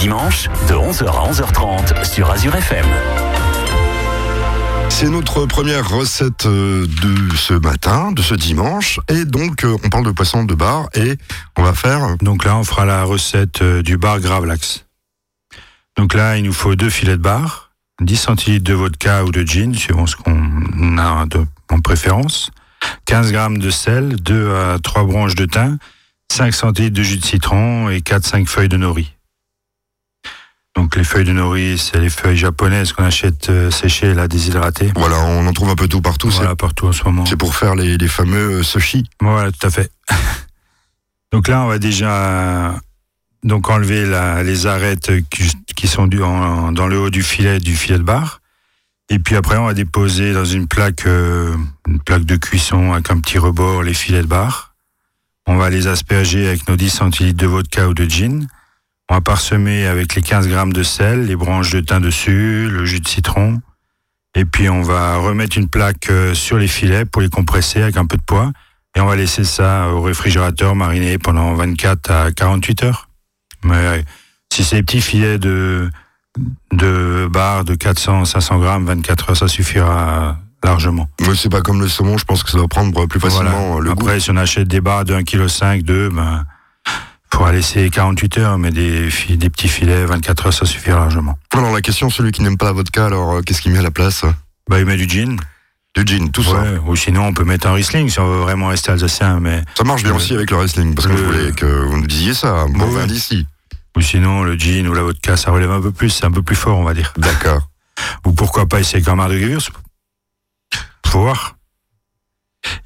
dimanches, 0.00 0.48
de 0.68 0.74
11h 0.74 1.04
à 1.06 1.30
11h30 1.30 2.04
sur 2.10 2.30
Azure 2.30 2.54
FM. 2.56 2.86
C'est 4.88 5.08
notre 5.10 5.46
première 5.46 5.88
recette 5.88 6.46
euh, 6.46 6.86
de 6.86 7.36
ce 7.36 7.54
matin, 7.54 8.10
de 8.12 8.22
ce 8.22 8.34
dimanche. 8.34 8.98
Et 9.08 9.24
donc, 9.24 9.64
euh, 9.64 9.76
on 9.84 9.88
parle 9.88 10.04
de 10.06 10.10
poisson 10.10 10.44
de 10.44 10.54
bar 10.54 10.88
et 10.94 11.16
on 11.56 11.62
va 11.62 11.74
faire... 11.74 12.16
Donc 12.22 12.44
là, 12.44 12.56
on 12.56 12.64
fera 12.64 12.84
la 12.86 13.04
recette 13.04 13.62
euh, 13.62 13.82
du 13.82 13.96
bar 13.98 14.20
Gravlax. 14.20 14.86
Donc 15.96 16.14
là, 16.14 16.36
il 16.38 16.44
nous 16.44 16.52
faut 16.52 16.74
deux 16.76 16.90
filets 16.90 17.16
de 17.18 17.22
bar, 17.22 17.70
10 18.00 18.16
centilitres 18.16 18.64
de 18.64 18.74
vodka 18.74 19.24
ou 19.24 19.30
de 19.30 19.42
gin, 19.42 19.74
suivant 19.74 20.06
ce 20.06 20.16
qu'on 20.16 20.98
a 20.98 21.26
de- 21.26 21.44
en 21.70 21.80
préférence, 21.80 22.50
15 23.04 23.32
grammes 23.32 23.58
de 23.58 23.70
sel, 23.70 24.16
2 24.16 24.54
à 24.54 24.78
3 24.78 25.04
branches 25.04 25.34
de 25.34 25.44
thym, 25.46 25.78
5 26.32 26.54
centilitres 26.54 26.96
de 26.96 27.02
jus 27.02 27.18
de 27.18 27.24
citron 27.24 27.90
et 27.90 27.98
4-5 28.00 28.46
feuilles 28.46 28.68
de 28.68 28.76
nori. 28.78 29.12
Donc 30.76 30.96
les 30.96 31.04
feuilles 31.04 31.24
de 31.24 31.32
nori, 31.32 31.78
c'est 31.78 31.98
les 31.98 32.10
feuilles 32.10 32.36
japonaises 32.36 32.92
qu'on 32.92 33.04
achète 33.04 33.50
euh, 33.50 33.70
séchées, 33.70 34.14
là, 34.14 34.28
déshydratées. 34.28 34.92
Voilà, 34.94 35.18
on 35.20 35.46
en 35.46 35.52
trouve 35.52 35.70
un 35.70 35.74
peu 35.74 35.88
tout 35.88 36.00
partout. 36.00 36.30
Voilà, 36.30 36.54
partout 36.54 36.86
en 36.86 36.92
ce 36.92 37.04
moment. 37.04 37.26
C'est 37.26 37.36
pour 37.36 37.56
faire 37.56 37.74
les, 37.74 37.98
les 37.98 38.08
fameux 38.08 38.60
euh, 38.60 38.62
sushi. 38.62 39.04
Voilà, 39.20 39.50
tout 39.50 39.66
à 39.66 39.70
fait. 39.70 39.90
donc 41.32 41.48
là, 41.48 41.62
on 41.62 41.66
va 41.66 41.78
déjà 41.78 42.80
donc 43.42 43.68
enlever 43.70 44.06
la, 44.06 44.42
les 44.42 44.66
arêtes 44.66 45.10
qui, 45.30 45.50
qui 45.74 45.88
sont 45.88 46.08
en, 46.22 46.72
dans 46.72 46.86
le 46.86 46.98
haut 46.98 47.10
du 47.10 47.22
filet 47.22 47.58
du 47.58 47.74
filet 47.74 47.98
de 47.98 48.02
bar. 48.02 48.40
Et 49.08 49.18
puis 49.18 49.34
après, 49.34 49.56
on 49.56 49.66
va 49.66 49.74
déposer 49.74 50.32
dans 50.32 50.44
une 50.44 50.68
plaque, 50.68 51.06
euh, 51.06 51.56
une 51.88 51.98
plaque 52.00 52.24
de 52.24 52.36
cuisson 52.36 52.92
avec 52.92 53.10
un 53.10 53.18
petit 53.18 53.38
rebord 53.38 53.82
les 53.82 53.94
filets 53.94 54.22
de 54.22 54.26
bar. 54.26 54.74
On 55.46 55.56
va 55.56 55.68
les 55.68 55.88
asperger 55.88 56.46
avec 56.46 56.68
nos 56.68 56.76
10 56.76 56.90
centilitres 56.90 57.38
de 57.38 57.46
vodka 57.46 57.88
ou 57.88 57.94
de 57.94 58.04
gin. 58.04 58.46
On 59.10 59.14
va 59.14 59.20
parsemer 59.20 59.86
avec 59.86 60.14
les 60.14 60.22
15 60.22 60.46
grammes 60.48 60.72
de 60.72 60.84
sel, 60.84 61.26
les 61.26 61.34
branches 61.34 61.70
de 61.72 61.80
thym 61.80 62.00
dessus, 62.00 62.68
le 62.70 62.84
jus 62.84 63.00
de 63.00 63.08
citron. 63.08 63.60
Et 64.36 64.44
puis 64.44 64.68
on 64.68 64.82
va 64.82 65.16
remettre 65.16 65.58
une 65.58 65.68
plaque 65.68 66.08
euh, 66.10 66.32
sur 66.32 66.58
les 66.58 66.68
filets 66.68 67.04
pour 67.04 67.20
les 67.20 67.28
compresser 67.28 67.82
avec 67.82 67.96
un 67.96 68.06
peu 68.06 68.16
de 68.16 68.22
poids. 68.22 68.52
Et 68.96 69.00
on 69.00 69.06
va 69.06 69.16
laisser 69.16 69.42
ça 69.42 69.88
au 69.88 70.00
réfrigérateur 70.00 70.76
mariner 70.76 71.18
pendant 71.18 71.54
24 71.54 72.10
à 72.10 72.30
48 72.30 72.84
heures. 72.84 73.08
Mais 73.64 74.04
si 74.52 74.62
c'est 74.62 74.76
des 74.76 74.82
petits 74.84 75.00
filets 75.00 75.38
de, 75.38 75.90
de 76.72 77.28
bar 77.28 77.64
de 77.64 77.74
400, 77.74 78.24
500 78.26 78.58
grammes, 78.60 78.86
24 78.86 79.30
heures, 79.30 79.36
ça 79.36 79.48
suffira 79.48 80.38
largement. 80.62 81.08
Mais 81.22 81.34
c'est 81.34 81.48
pas 81.48 81.62
comme 81.62 81.80
le 81.80 81.88
saumon, 81.88 82.16
je 82.16 82.24
pense 82.24 82.44
que 82.44 82.50
ça 82.50 82.58
doit 82.58 82.68
prendre 82.68 83.06
plus 83.06 83.18
facilement 83.18 83.72
Voilà. 83.72 83.84
le 83.86 83.90
Après, 83.90 84.14
goût. 84.14 84.20
si 84.20 84.30
on 84.30 84.36
achète 84.36 84.68
des 84.68 84.80
bars 84.80 85.04
de 85.04 85.14
1,5 85.14 85.78
kg, 85.78 85.82
2, 85.84 86.08
ben, 86.10 86.44
faudra 87.32 87.52
laisser 87.52 87.88
48 87.90 88.38
heures, 88.38 88.58
mais 88.58 88.70
des, 88.70 89.08
petits 89.08 89.68
filets, 89.68 90.04
24 90.04 90.46
heures, 90.46 90.52
ça 90.54 90.66
suffira 90.66 90.98
largement. 90.98 91.38
Alors 91.52 91.72
la 91.72 91.80
question, 91.80 92.10
celui 92.10 92.32
qui 92.32 92.42
n'aime 92.42 92.56
pas 92.58 92.66
la 92.66 92.72
vodka, 92.72 93.06
alors 93.06 93.32
euh, 93.36 93.40
qu'est-ce 93.42 93.62
qu'il 93.62 93.72
met 93.72 93.78
à 93.78 93.82
la 93.82 93.90
place? 93.90 94.24
Bah, 94.68 94.78
il 94.78 94.84
met 94.86 94.96
du 94.96 95.08
gin. 95.08 95.38
Du 95.96 96.04
gin, 96.06 96.30
tout 96.30 96.42
ça. 96.44 96.64
Ou 96.86 96.94
sinon, 96.96 97.26
on 97.26 97.34
peut 97.34 97.44
mettre 97.44 97.66
un 97.66 97.72
Riesling 97.72 98.08
si 98.08 98.20
on 98.20 98.28
veut 98.28 98.38
vraiment 98.42 98.68
rester 98.68 98.92
alsacien, 98.92 99.40
mais, 99.40 99.62
Ça 99.76 99.84
marche 99.84 100.02
bien 100.02 100.12
Le- 100.12 100.16
aussi 100.18 100.34
avec 100.34 100.50
le 100.50 100.56
wrestling, 100.56 100.94
parce 100.94 101.08
que 101.08 101.16
je 101.16 101.22
voulais 101.22 101.52
que 101.52 101.66
vous 101.66 101.98
nous 102.00 102.06
disiez 102.06 102.34
ça, 102.34 102.66
bon 102.68 102.92
Ouais. 102.94 103.06
d'ici. 103.06 103.46
ou 103.96 104.00
sinon, 104.00 104.44
le 104.44 104.54
gin 104.56 104.86
ou 104.86 104.94
la 104.94 105.02
vodka, 105.02 105.36
ça 105.36 105.50
relève 105.50 105.70
un 105.72 105.80
peu 105.80 105.90
plus, 105.90 106.10
c'est 106.10 106.24
un 106.24 106.30
peu 106.30 106.42
plus 106.42 106.54
fort, 106.56 106.78
on 106.78 106.84
va 106.84 106.94
dire. 106.94 107.12
D'accord. 107.16 107.68
Ou 108.24 108.32
pourquoi 108.32 108.66
pas 108.66 108.80
essayer 108.80 108.96
avec 109.04 109.08
un 109.08 109.28
de 109.28 109.58
Faut 111.06 111.20
voir. 111.20 111.56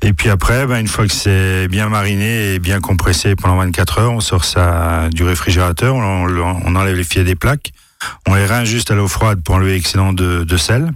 Et 0.03 0.13
puis 0.13 0.29
après, 0.29 0.67
ben, 0.67 0.79
une 0.79 0.89
fois 0.89 1.07
que 1.07 1.13
c'est 1.13 1.67
bien 1.69 1.89
mariné 1.89 2.55
et 2.55 2.59
bien 2.59 2.81
compressé 2.81 3.35
pendant 3.37 3.57
24 3.57 3.99
heures, 3.99 4.13
on 4.13 4.21
sort 4.21 4.45
ça 4.45 5.09
du 5.11 5.25
réfrigérateur, 5.25 5.95
on, 5.95 6.77
enlève 6.77 6.97
les 6.97 7.05
filets 7.05 7.25
des 7.25 7.35
plaques, 7.35 7.73
on 8.27 8.35
les 8.35 8.47
rince 8.47 8.69
juste 8.69 8.91
à 8.91 8.95
l'eau 8.95 9.09
froide 9.09 9.43
pour 9.43 9.55
enlever 9.55 9.73
l'excédent 9.73 10.13
de, 10.13 10.57
sel. 10.57 10.93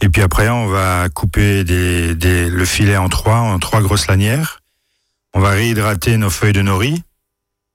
Et 0.00 0.08
puis 0.08 0.22
après, 0.22 0.48
on 0.48 0.66
va 0.66 1.08
couper 1.08 1.64
le 1.64 2.64
filet 2.64 2.96
en 2.96 3.08
trois, 3.08 3.38
en 3.38 3.58
trois 3.58 3.82
grosses 3.82 4.06
lanières. 4.06 4.60
On 5.32 5.40
va 5.40 5.50
réhydrater 5.50 6.16
nos 6.16 6.30
feuilles 6.30 6.52
de 6.52 6.62
nori. 6.62 7.02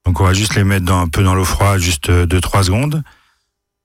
Donc 0.06 0.22
on 0.22 0.24
va 0.24 0.34
juste 0.34 0.56
les 0.56 0.64
mettre 0.64 0.92
un 0.94 1.08
peu 1.08 1.24
dans 1.24 1.36
l'eau 1.36 1.46
froide, 1.46 1.80
juste 1.80 2.10
2-3 2.10 2.64
secondes. 2.64 3.04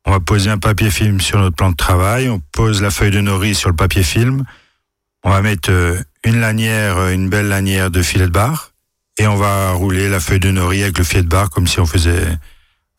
On 0.06 0.12
va 0.12 0.20
poser 0.20 0.50
un 0.50 0.58
papier 0.58 0.90
film 0.90 1.20
sur 1.20 1.40
notre 1.40 1.56
plan 1.56 1.70
de 1.70 1.76
travail. 1.76 2.28
On 2.28 2.40
pose 2.52 2.82
la 2.82 2.90
feuille 2.90 3.10
de 3.10 3.20
nori 3.20 3.54
sur 3.54 3.68
le 3.68 3.76
papier 3.76 4.02
film. 4.02 4.44
On 5.24 5.30
va 5.30 5.42
mettre 5.42 5.70
euh, 5.70 5.98
une 6.24 6.40
lanière, 6.40 6.98
euh, 6.98 7.12
une 7.12 7.28
belle 7.28 7.48
lanière 7.48 7.90
de 7.90 8.02
filet 8.02 8.26
de 8.26 8.30
bar. 8.30 8.70
Et 9.18 9.26
on 9.26 9.37
va 9.37 9.72
rouler 9.72 10.08
la 10.08 10.20
feuille 10.20 10.40
de 10.40 10.50
nori 10.50 10.82
avec 10.82 10.98
le 10.98 11.04
filet 11.04 11.22
de 11.22 11.28
bar 11.28 11.50
comme 11.50 11.66
si 11.66 11.80
on 11.80 11.87
faisait 11.87 12.26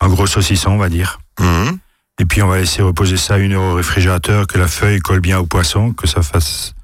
un 0.00 0.08
gros 0.08 0.26
saucisson, 0.26 0.70
on 0.72 0.78
va 0.78 0.88
dire. 0.88 1.20
Mhm. 1.40 1.78
Et 2.18 2.24
puis 2.24 2.42
on 2.42 2.48
va 2.48 2.58
laisser 2.58 2.82
reposer 2.82 3.18
ça 3.18 3.36
une 3.38 3.52
heure 3.52 3.62
au 3.62 3.74
réfrigérateur, 3.74 4.46
que 4.46 4.58
la 4.58 4.68
feuille 4.68 5.00
colle 5.00 5.20
bien 5.20 5.38
au 5.38 5.46
poisson, 5.46 5.92
que 5.92 6.06
ça 6.06 6.22
fasse. 6.22 6.74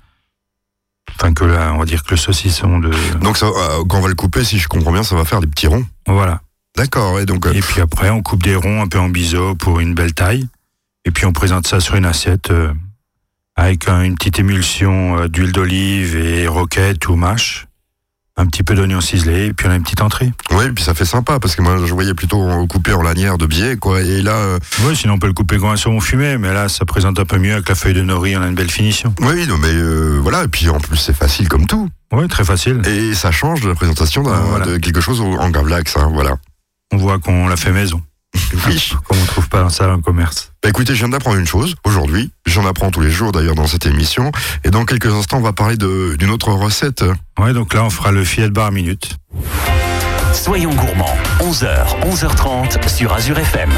Enfin, 1.15 1.33
que 1.33 1.45
là, 1.45 1.73
on 1.75 1.79
va 1.79 1.85
dire 1.87 2.03
que 2.03 2.11
le 2.11 2.17
saucisson 2.17 2.79
de. 2.79 2.91
Donc 3.21 3.37
ça, 3.39 3.47
euh, 3.47 3.85
quand 3.89 3.99
on 3.99 4.03
va 4.03 4.09
le 4.09 4.15
couper, 4.15 4.45
si 4.45 4.59
je 4.59 4.69
comprends 4.69 4.93
bien, 4.93 5.03
ça 5.03 5.17
va 5.17 5.25
faire 5.25 5.41
des 5.41 5.47
petits 5.47 5.67
ronds. 5.67 5.85
Voilà. 6.07 6.41
D'accord, 6.77 7.19
et 7.21 7.27
donc... 7.27 7.47
euh, 7.47 7.53
Et 7.53 7.61
puis 7.61 7.81
après, 7.81 8.09
on 8.11 8.23
coupe 8.23 8.43
des 8.43 8.57
ronds 8.57 8.83
un 8.83 8.89
peu 8.89 8.99
en 8.99 9.09
biseau 9.09 9.55
pour 9.55 9.81
une 9.81 9.95
belle 9.95 10.15
taille. 10.15 10.49
Et 11.05 11.11
puis 11.11 11.27
on 11.27 11.33
présente 11.33 11.67
ça 11.67 11.81
sur 11.81 11.97
une 11.97 12.07
assiette 12.07 12.51
euh, 12.51 12.73
avec 13.57 13.89
un- 13.89 14.03
une 14.03 14.15
petite 14.17 14.39
émulsion 14.39 15.19
euh, 15.19 15.29
d'huile 15.29 15.53
d'olive 15.53 16.17
et 16.17 16.47
roquette 16.47 17.07
ou 17.09 17.17
mâche. 17.17 17.67
Un 18.39 18.47
petit 18.47 18.63
peu 18.63 18.75
d'oignon 18.75 19.03
ciselé 19.03 19.49
et 19.49 19.53
puis 19.53 19.67
on 19.67 19.71
a 19.71 19.75
une 19.77 19.83
petite 19.83 20.01
entrée. 20.01 20.33
Oui, 20.53 20.71
puis 20.75 20.83
ça 20.83 20.95
fait 20.95 21.05
sympa, 21.05 21.39
parce 21.39 21.55
que 21.55 21.61
moi, 21.61 21.77
je 21.85 21.93
voyais 21.93 22.15
plutôt 22.15 22.67
couper 22.67 22.95
en 22.95 23.03
lanière 23.03 23.37
de 23.37 23.45
biais, 23.45 23.77
quoi. 23.77 24.01
Et 24.01 24.23
là, 24.23 24.33
euh, 24.37 24.59
Oui, 24.85 24.97
sinon 24.97 25.15
on 25.15 25.19
peut 25.19 25.27
le 25.27 25.35
couper 25.35 25.59
comme 25.59 25.69
un 25.69 25.77
saumon 25.77 26.01
fumé, 26.01 26.39
mais 26.39 26.51
là 26.55 26.71
ça 26.71 26.87
présente 26.87 27.19
un 27.21 27.27
peu 27.27 27.37
mieux 27.37 27.53
avec 27.53 27.69
la 27.69 27.75
feuille 27.75 27.93
de 27.93 28.01
nori, 28.01 28.35
on 28.35 28.41
a 28.43 28.47
une 28.49 28.55
belle 28.55 28.71
finition. 28.71 29.15
oui, 29.21 29.47
non, 29.47 29.59
mais 29.59 29.69
euh, 29.69 30.19
voilà, 30.23 30.45
et 30.45 30.49
puis 30.49 30.71
en 30.71 30.81
plus, 30.81 30.97
c'est 30.97 31.13
facile 31.15 31.47
comme 31.51 31.67
tout. 31.67 31.91
Oui, 32.11 32.27
très 32.27 32.43
facile. 32.45 32.81
Et 32.87 33.13
ça 33.15 33.33
change 33.33 33.61
de 33.61 33.69
la 33.69 33.75
présentation 33.75 34.23
Voilà. 34.23 34.65
de 34.65 34.79
quelque 34.79 35.03
chose 35.03 35.21
en 35.21 35.51
gravlax, 35.51 35.95
hein, 35.99 36.09
voilà. 36.11 36.37
On 36.91 36.97
voit 36.97 37.19
qu'on 37.19 37.49
l'a 37.49 37.57
fait 37.57 37.71
maison, 37.73 38.01
Oui. 38.67 38.93
comme 39.07 39.19
on 39.23 39.27
trouve 39.27 39.51
pas 39.51 39.61
dans 39.61 39.69
ça 39.69 39.87
dans 39.87 39.97
le 39.97 40.03
commerce. 40.03 40.52
Bah 40.63 40.69
écoutez, 40.69 40.95
je 40.95 41.01
viens 41.01 41.09
d'apprendre 41.09 41.39
une 41.39 41.47
chose 41.47 41.75
aujourd'hui. 41.83 42.31
J'en 42.47 42.65
apprends 42.67 42.93
tous 42.93 43.01
les 43.01 43.11
jours 43.11 43.33
d'ailleurs 43.33 43.57
dans 43.57 43.67
cette 43.67 43.85
émission. 43.85 44.31
Et 44.63 44.71
dans 44.71 44.85
quelques 44.85 45.13
instants, 45.13 45.39
on 45.39 45.43
va 45.43 45.53
parler 45.53 45.77
d'une 45.77 46.31
autre 46.31 46.53
recette. 46.53 47.05
Ouais, 47.37 47.53
donc 47.53 47.75
là 47.75 47.85
on 47.85 47.91
fera 47.91 48.13
le 48.13 48.23
filet 48.23 48.47
de 48.47 48.53
bar 48.53 48.71
minute. 48.71 49.17
Soyons 50.33 50.73
gourmands, 50.73 51.17
11h, 51.41 52.01
11h30 52.05 52.89
sur 52.89 53.13
Azure 53.13 53.41
FM. 53.41 53.71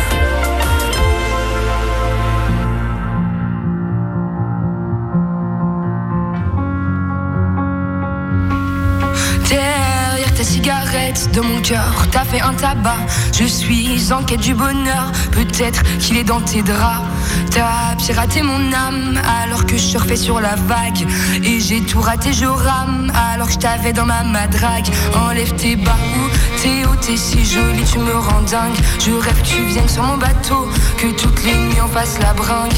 De 10.94 11.40
mon 11.40 11.60
cœur, 11.60 12.06
t'as 12.12 12.24
fait 12.24 12.40
un 12.40 12.54
tabac. 12.54 12.96
Je 13.36 13.44
suis 13.44 14.12
en 14.12 14.22
quête 14.22 14.40
du 14.40 14.54
bonheur, 14.54 15.10
peut-être 15.32 15.82
qu'il 15.98 16.16
est 16.16 16.22
dans 16.22 16.40
tes 16.40 16.62
draps. 16.62 17.02
T'as 17.50 17.96
piraté 17.96 18.42
mon 18.42 18.72
âme 18.72 19.20
alors 19.42 19.66
que 19.66 19.76
je 19.76 19.82
surfais 19.82 20.14
sur 20.14 20.40
la 20.40 20.54
vague. 20.54 21.04
Et 21.42 21.58
j'ai 21.58 21.80
tout 21.80 22.00
raté, 22.00 22.32
je 22.32 22.46
rame 22.46 23.12
alors 23.32 23.48
que 23.48 23.54
je 23.54 23.58
t'avais 23.58 23.92
dans 23.92 24.06
ma 24.06 24.22
madrague. 24.22 24.86
Enlève 25.14 25.52
tes 25.54 25.74
bas 25.74 25.96
ou 26.16 26.60
t'es 26.62 26.84
haut, 26.84 26.96
t'es 27.00 27.16
si 27.16 27.44
jolie, 27.44 27.84
tu 27.90 27.98
me 27.98 28.14
rends 28.14 28.42
dingue. 28.42 28.76
Je 29.00 29.10
rêve 29.12 29.42
que 29.42 29.48
tu 29.48 29.62
viennes 29.64 29.88
sur 29.88 30.04
mon 30.04 30.16
bateau, 30.16 30.68
que 30.96 31.08
toutes 31.20 31.42
les 31.44 31.56
nuits 31.56 31.80
on 31.84 31.88
fasse 31.88 32.20
la 32.20 32.32
bringue. 32.34 32.72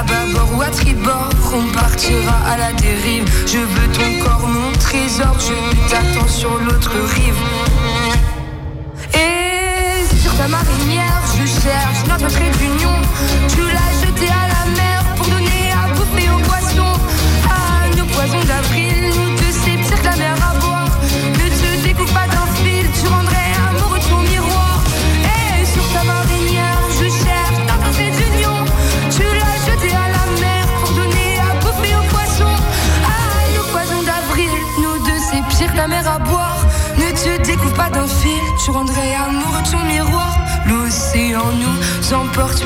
À 0.00 0.02
bâbord 0.02 0.56
ou 0.56 0.62
à 0.62 0.70
tribord, 0.70 1.28
on 1.52 1.70
partira 1.74 2.34
à 2.50 2.56
la 2.56 2.72
dérive. 2.72 3.26
Je 3.46 3.58
veux 3.58 3.88
ton 3.92 4.24
corps, 4.24 4.48
mon 4.48 4.72
trésor, 4.72 5.36
je 5.38 5.90
t'attends 5.90 6.26
sur 6.26 6.56
l'autre 6.58 6.92
rive. 7.16 7.34
Et 9.12 10.06
sur 10.22 10.34
ta 10.38 10.48
marinière, 10.48 11.20
je 11.36 11.44
cherche 11.44 12.06
notre 12.08 12.28
trait 12.32 12.50
d'union. 12.58 12.96
Tu 13.50 13.60
l'as 13.60 13.92
jeté 14.00 14.28
à 14.30 14.48
la 14.48 14.70
mer 14.74 15.04
pour 15.18 15.26
donner 15.26 15.70
à 15.70 15.92
bouffer 15.92 16.30
aux 16.30 16.42
poissons. 16.48 16.96
À 17.44 17.94
nos 17.94 18.06
poisons 18.06 18.44
d'avril, 18.46 18.89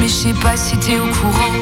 mais 0.01 0.09
je 0.09 0.15
sais 0.15 0.33
pas 0.33 0.57
si 0.57 0.77
t'es 0.79 0.97
au 0.99 1.07
courant. 1.07 1.53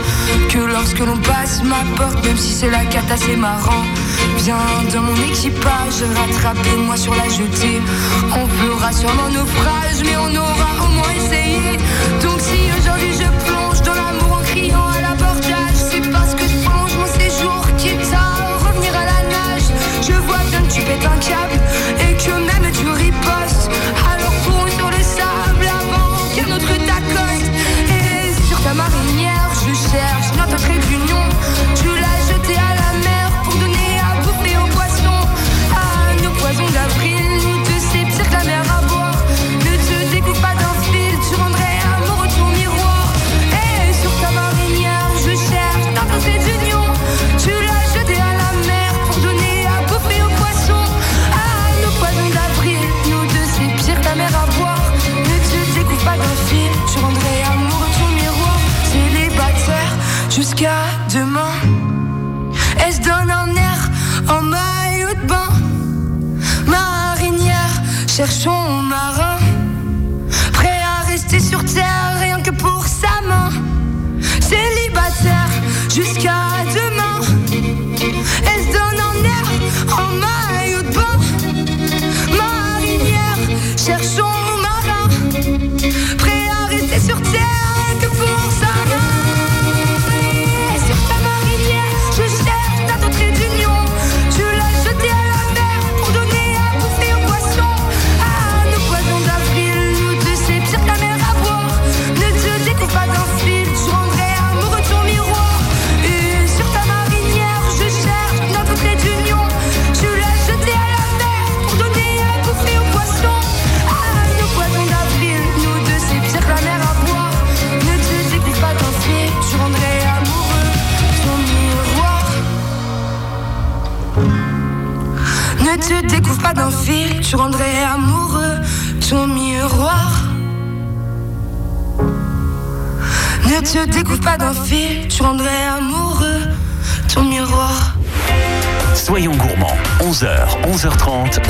Que 0.49 0.59
lorsque 0.59 1.01
l'on 1.01 1.17
passe 1.19 1.63
ma 1.65 1.83
porte, 1.97 2.25
même 2.25 2.37
si 2.37 2.53
c'est 2.53 2.71
la 2.71 2.85
cata, 2.85 3.17
c'est 3.17 3.37
marrant. 3.37 3.85
Viens 4.39 4.57
dans 4.93 5.03
mon 5.03 5.17
équipage, 5.17 6.05
rattrapez-moi 6.15 6.97
sur 6.97 7.15
la 7.15 7.29
jetée. 7.29 7.81
On 8.31 8.47
fera 8.47 8.93
sûrement 8.93 9.29
naufrage, 9.31 10.01
mais 10.05 10.17
on 10.17 10.35
aura 10.35 10.85
au 10.85 10.91
moins 10.91 11.13
essayé. 11.17 11.77
Donc 12.23 12.41
si 12.41 12.71
aujourd'hui 12.79 13.13
je 13.15 13.45
plonge 13.45 13.72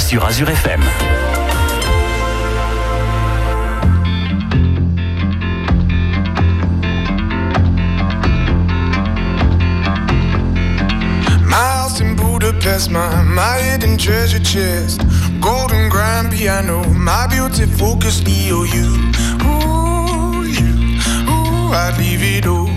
sur 0.02 0.24
Azure 0.24 0.50
FM. 0.50 0.80
House 11.48 12.00
in 12.00 12.16
Budapest, 12.16 12.90
my, 12.90 13.22
my 13.22 13.58
hidden 13.58 13.96
treasure 13.96 14.40
chest. 14.40 15.00
Golden 15.40 15.88
grand 15.88 16.32
piano, 16.32 16.82
my 16.94 17.26
beauty 17.28 17.66
focus 17.66 18.20
EOU. 18.22 18.86
Ooh, 19.44 20.42
you, 20.44 20.98
ooh, 21.30 21.72
I'd 21.72 21.96
leave 21.98 22.22
it 22.22 22.46
all. 22.46 22.68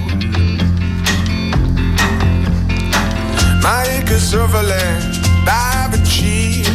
My 3.62 3.84
acres 3.98 4.34
of 4.34 4.54
land 4.54 5.26
I've 5.48 5.94
achieved. 5.94 6.75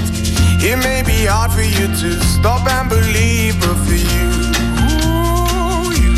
It 0.63 0.77
may 0.77 1.01
be 1.01 1.25
hard 1.25 1.53
for 1.53 1.63
you 1.63 1.89
to 1.89 2.21
stop 2.21 2.69
and 2.69 2.91
believe, 2.91 3.59
but 3.61 3.77
for 3.77 3.95
you, 3.95 4.29
ooh, 4.93 5.89
you, 5.97 6.13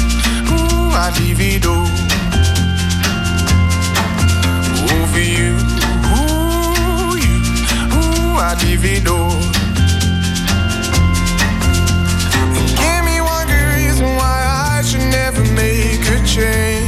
ooh, 0.51 0.91
it 1.39 1.65
all. 1.65 1.87
Ooh, 4.83 5.07
for 5.13 5.23
you, 5.23 5.55
ooh, 6.11 7.15
you, 7.23 7.39
ooh, 7.95 8.35
it 8.83 9.07
all. 9.07 9.31
Give 12.83 13.05
me 13.05 13.21
one 13.21 13.47
good 13.47 13.69
reason 13.77 14.07
why 14.17 14.43
I 14.75 14.83
should 14.83 15.07
never 15.09 15.45
make 15.55 16.03
a 16.11 16.19
change. 16.27 16.82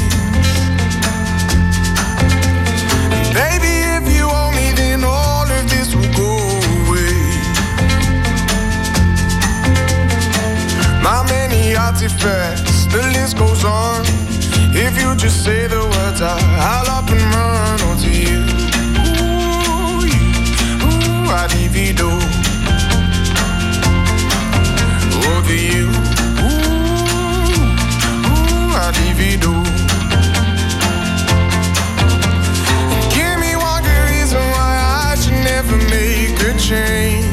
Artifacts, 11.85 12.87
the 12.87 13.03
list 13.13 13.37
goes 13.37 13.63
on. 13.63 14.01
If 14.73 14.99
you 15.01 15.15
just 15.17 15.45
say 15.45 15.67
the 15.67 15.83
words, 15.93 16.21
I, 16.23 16.39
I'll 16.73 16.89
up 16.97 17.11
and 17.11 17.25
run 17.35 17.81
onto 17.89 18.09
you. 18.09 18.41
Ooh, 19.05 20.01
you, 20.15 20.25
ooh, 20.87 21.39
I'd 21.41 21.51
divido. 21.53 22.11
Over 25.29 25.57
you, 25.69 25.87
ooh, 26.47 26.85
ooh, 28.31 28.83
I'd 28.83 28.95
divido. 28.97 29.53
Give 33.15 33.37
me 33.45 33.53
one 33.57 33.83
good 33.83 34.05
reason 34.15 34.43
why 34.55 34.73
I 35.09 35.17
should 35.21 35.41
never 35.53 35.77
make 35.93 36.41
a 36.49 36.59
change. 36.59 37.24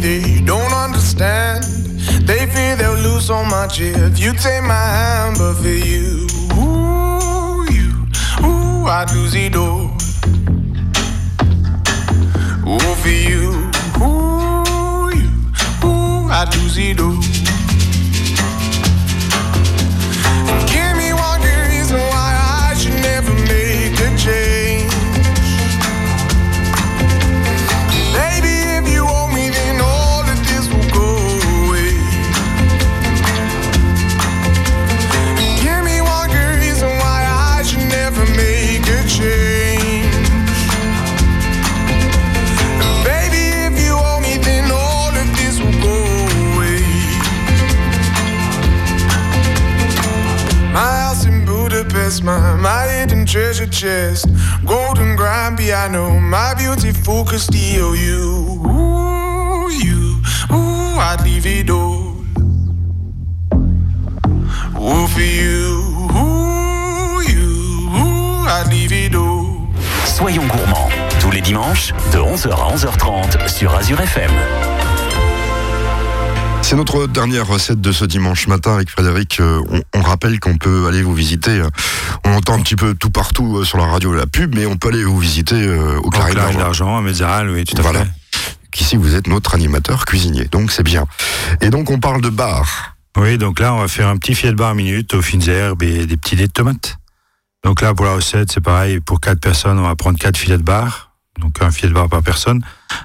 They 0.00 0.40
don't 0.44 0.72
understand. 0.72 1.64
They 2.26 2.46
fear 2.46 2.76
they'll 2.76 2.94
lose 2.94 3.26
so 3.26 3.44
much 3.44 3.80
if 3.80 4.18
you 4.18 4.32
take 4.32 4.62
my 4.62 4.74
hand, 4.74 5.36
but 5.38 5.54
for 5.54 5.68
you, 5.68 6.26
ooh, 6.54 7.64
you, 7.70 8.06
ooh, 8.44 8.86
I'd 8.86 9.10
lose 9.14 9.34
it 9.34 9.56
all. 9.56 9.90
Ooh, 12.66 12.94
for 13.02 13.08
you, 13.08 13.70
ooh, 14.00 15.10
you, 15.14 15.28
ooh, 15.84 16.30
I'd 16.30 16.48
lose 16.56 16.78
it 16.78 17.00
all. 17.00 17.39
My, 52.22 52.54
my 52.56 52.86
hidden 52.86 53.24
treasure 53.26 53.66
chest. 53.66 54.26
Golden 54.66 55.16
grand 55.16 55.56
piano, 55.56 56.18
my 56.20 56.54
beauty 56.54 56.92
focus 56.92 57.44
steal 57.44 57.94
you. 57.96 58.60
Ooh, 58.66 59.70
you, 59.70 60.20
ooh, 60.52 60.98
I'd 60.98 61.22
leave 61.24 61.46
it 61.46 61.70
all. 61.70 62.16
Ooh, 64.76 65.06
for 65.08 65.20
you, 65.20 65.80
ooh, 66.14 67.20
you, 67.22 67.88
ooh, 67.90 68.46
I'd 68.48 68.68
leave 68.70 68.92
it 68.92 69.14
all. 69.14 69.68
Soyons 70.04 70.46
gourmands, 70.48 70.90
tous 71.20 71.30
les 71.30 71.40
dimanches 71.40 71.92
de 72.12 72.18
11h 72.18 72.50
à 72.50 72.74
11h30 72.76 73.48
sur 73.48 73.74
Azure 73.74 74.00
FM. 74.00 74.30
C'est 76.62 76.76
notre 76.76 77.06
dernière 77.08 77.48
recette 77.48 77.80
de 77.80 77.90
ce 77.90 78.04
dimanche 78.04 78.46
matin 78.46 78.74
avec 78.74 78.90
Frédéric. 78.90 79.40
Euh, 79.40 79.60
On, 79.70 79.80
on 79.98 80.02
rappelle 80.02 80.38
qu'on 80.38 80.56
peut 80.56 80.86
aller 80.86 81.02
vous 81.02 81.14
visiter 81.14 81.50
euh, 81.50 81.68
on 82.24 82.32
entend 82.34 82.54
un 82.54 82.60
petit 82.62 82.76
peu 82.76 82.94
tout 82.94 83.10
partout 83.10 83.58
euh, 83.58 83.64
sur 83.64 83.78
la 83.78 83.86
radio 83.86 84.12
la 84.12 84.26
pub, 84.26 84.54
mais 84.54 84.66
on 84.66 84.76
peut 84.76 84.88
aller 84.88 85.04
vous 85.04 85.18
visiter 85.18 85.54
euh, 85.56 85.98
au 85.98 86.10
Clarine 86.10 86.34
d'Argent. 86.34 86.58
d'argent, 86.58 86.96
à 86.96 87.00
Metzeral, 87.00 87.50
oui, 87.50 87.64
tout 87.64 87.76
à 87.78 87.82
Voilà. 87.82 88.04
fait. 88.04 88.10
Qu'ici, 88.70 88.96
vous 88.96 89.14
êtes 89.14 89.26
notre 89.26 89.54
animateur 89.54 90.04
cuisinier, 90.04 90.44
donc 90.44 90.70
c'est 90.70 90.82
bien. 90.84 91.06
Et 91.60 91.70
donc, 91.70 91.90
on 91.90 91.98
parle 91.98 92.20
de 92.20 92.28
bar. 92.28 92.96
Oui, 93.16 93.36
donc 93.38 93.58
là, 93.58 93.74
on 93.74 93.78
va 93.80 93.88
faire 93.88 94.06
un 94.08 94.16
petit 94.16 94.34
filet 94.34 94.52
de 94.52 94.56
bar 94.56 94.74
minute 94.76 95.12
aux 95.14 95.22
fines 95.22 95.48
herbes 95.48 95.82
et 95.82 96.06
des 96.06 96.16
petits 96.16 96.36
dés 96.36 96.46
de 96.46 96.52
tomates. 96.52 96.96
Donc 97.64 97.80
là, 97.82 97.92
pour 97.94 98.06
la 98.06 98.14
recette, 98.14 98.52
c'est 98.52 98.60
pareil. 98.60 99.00
Pour 99.00 99.20
quatre 99.20 99.40
personnes, 99.40 99.78
on 99.78 99.82
va 99.82 99.96
prendre 99.96 100.18
quatre 100.18 100.36
filets 100.38 100.56
de 100.58 100.62
bar. 100.62 101.10
Donc 101.40 101.60
un 101.60 101.70
filet 101.70 101.88
de 101.88 101.94
bar 101.94 102.08
par 102.08 102.22
personne. 102.22 102.64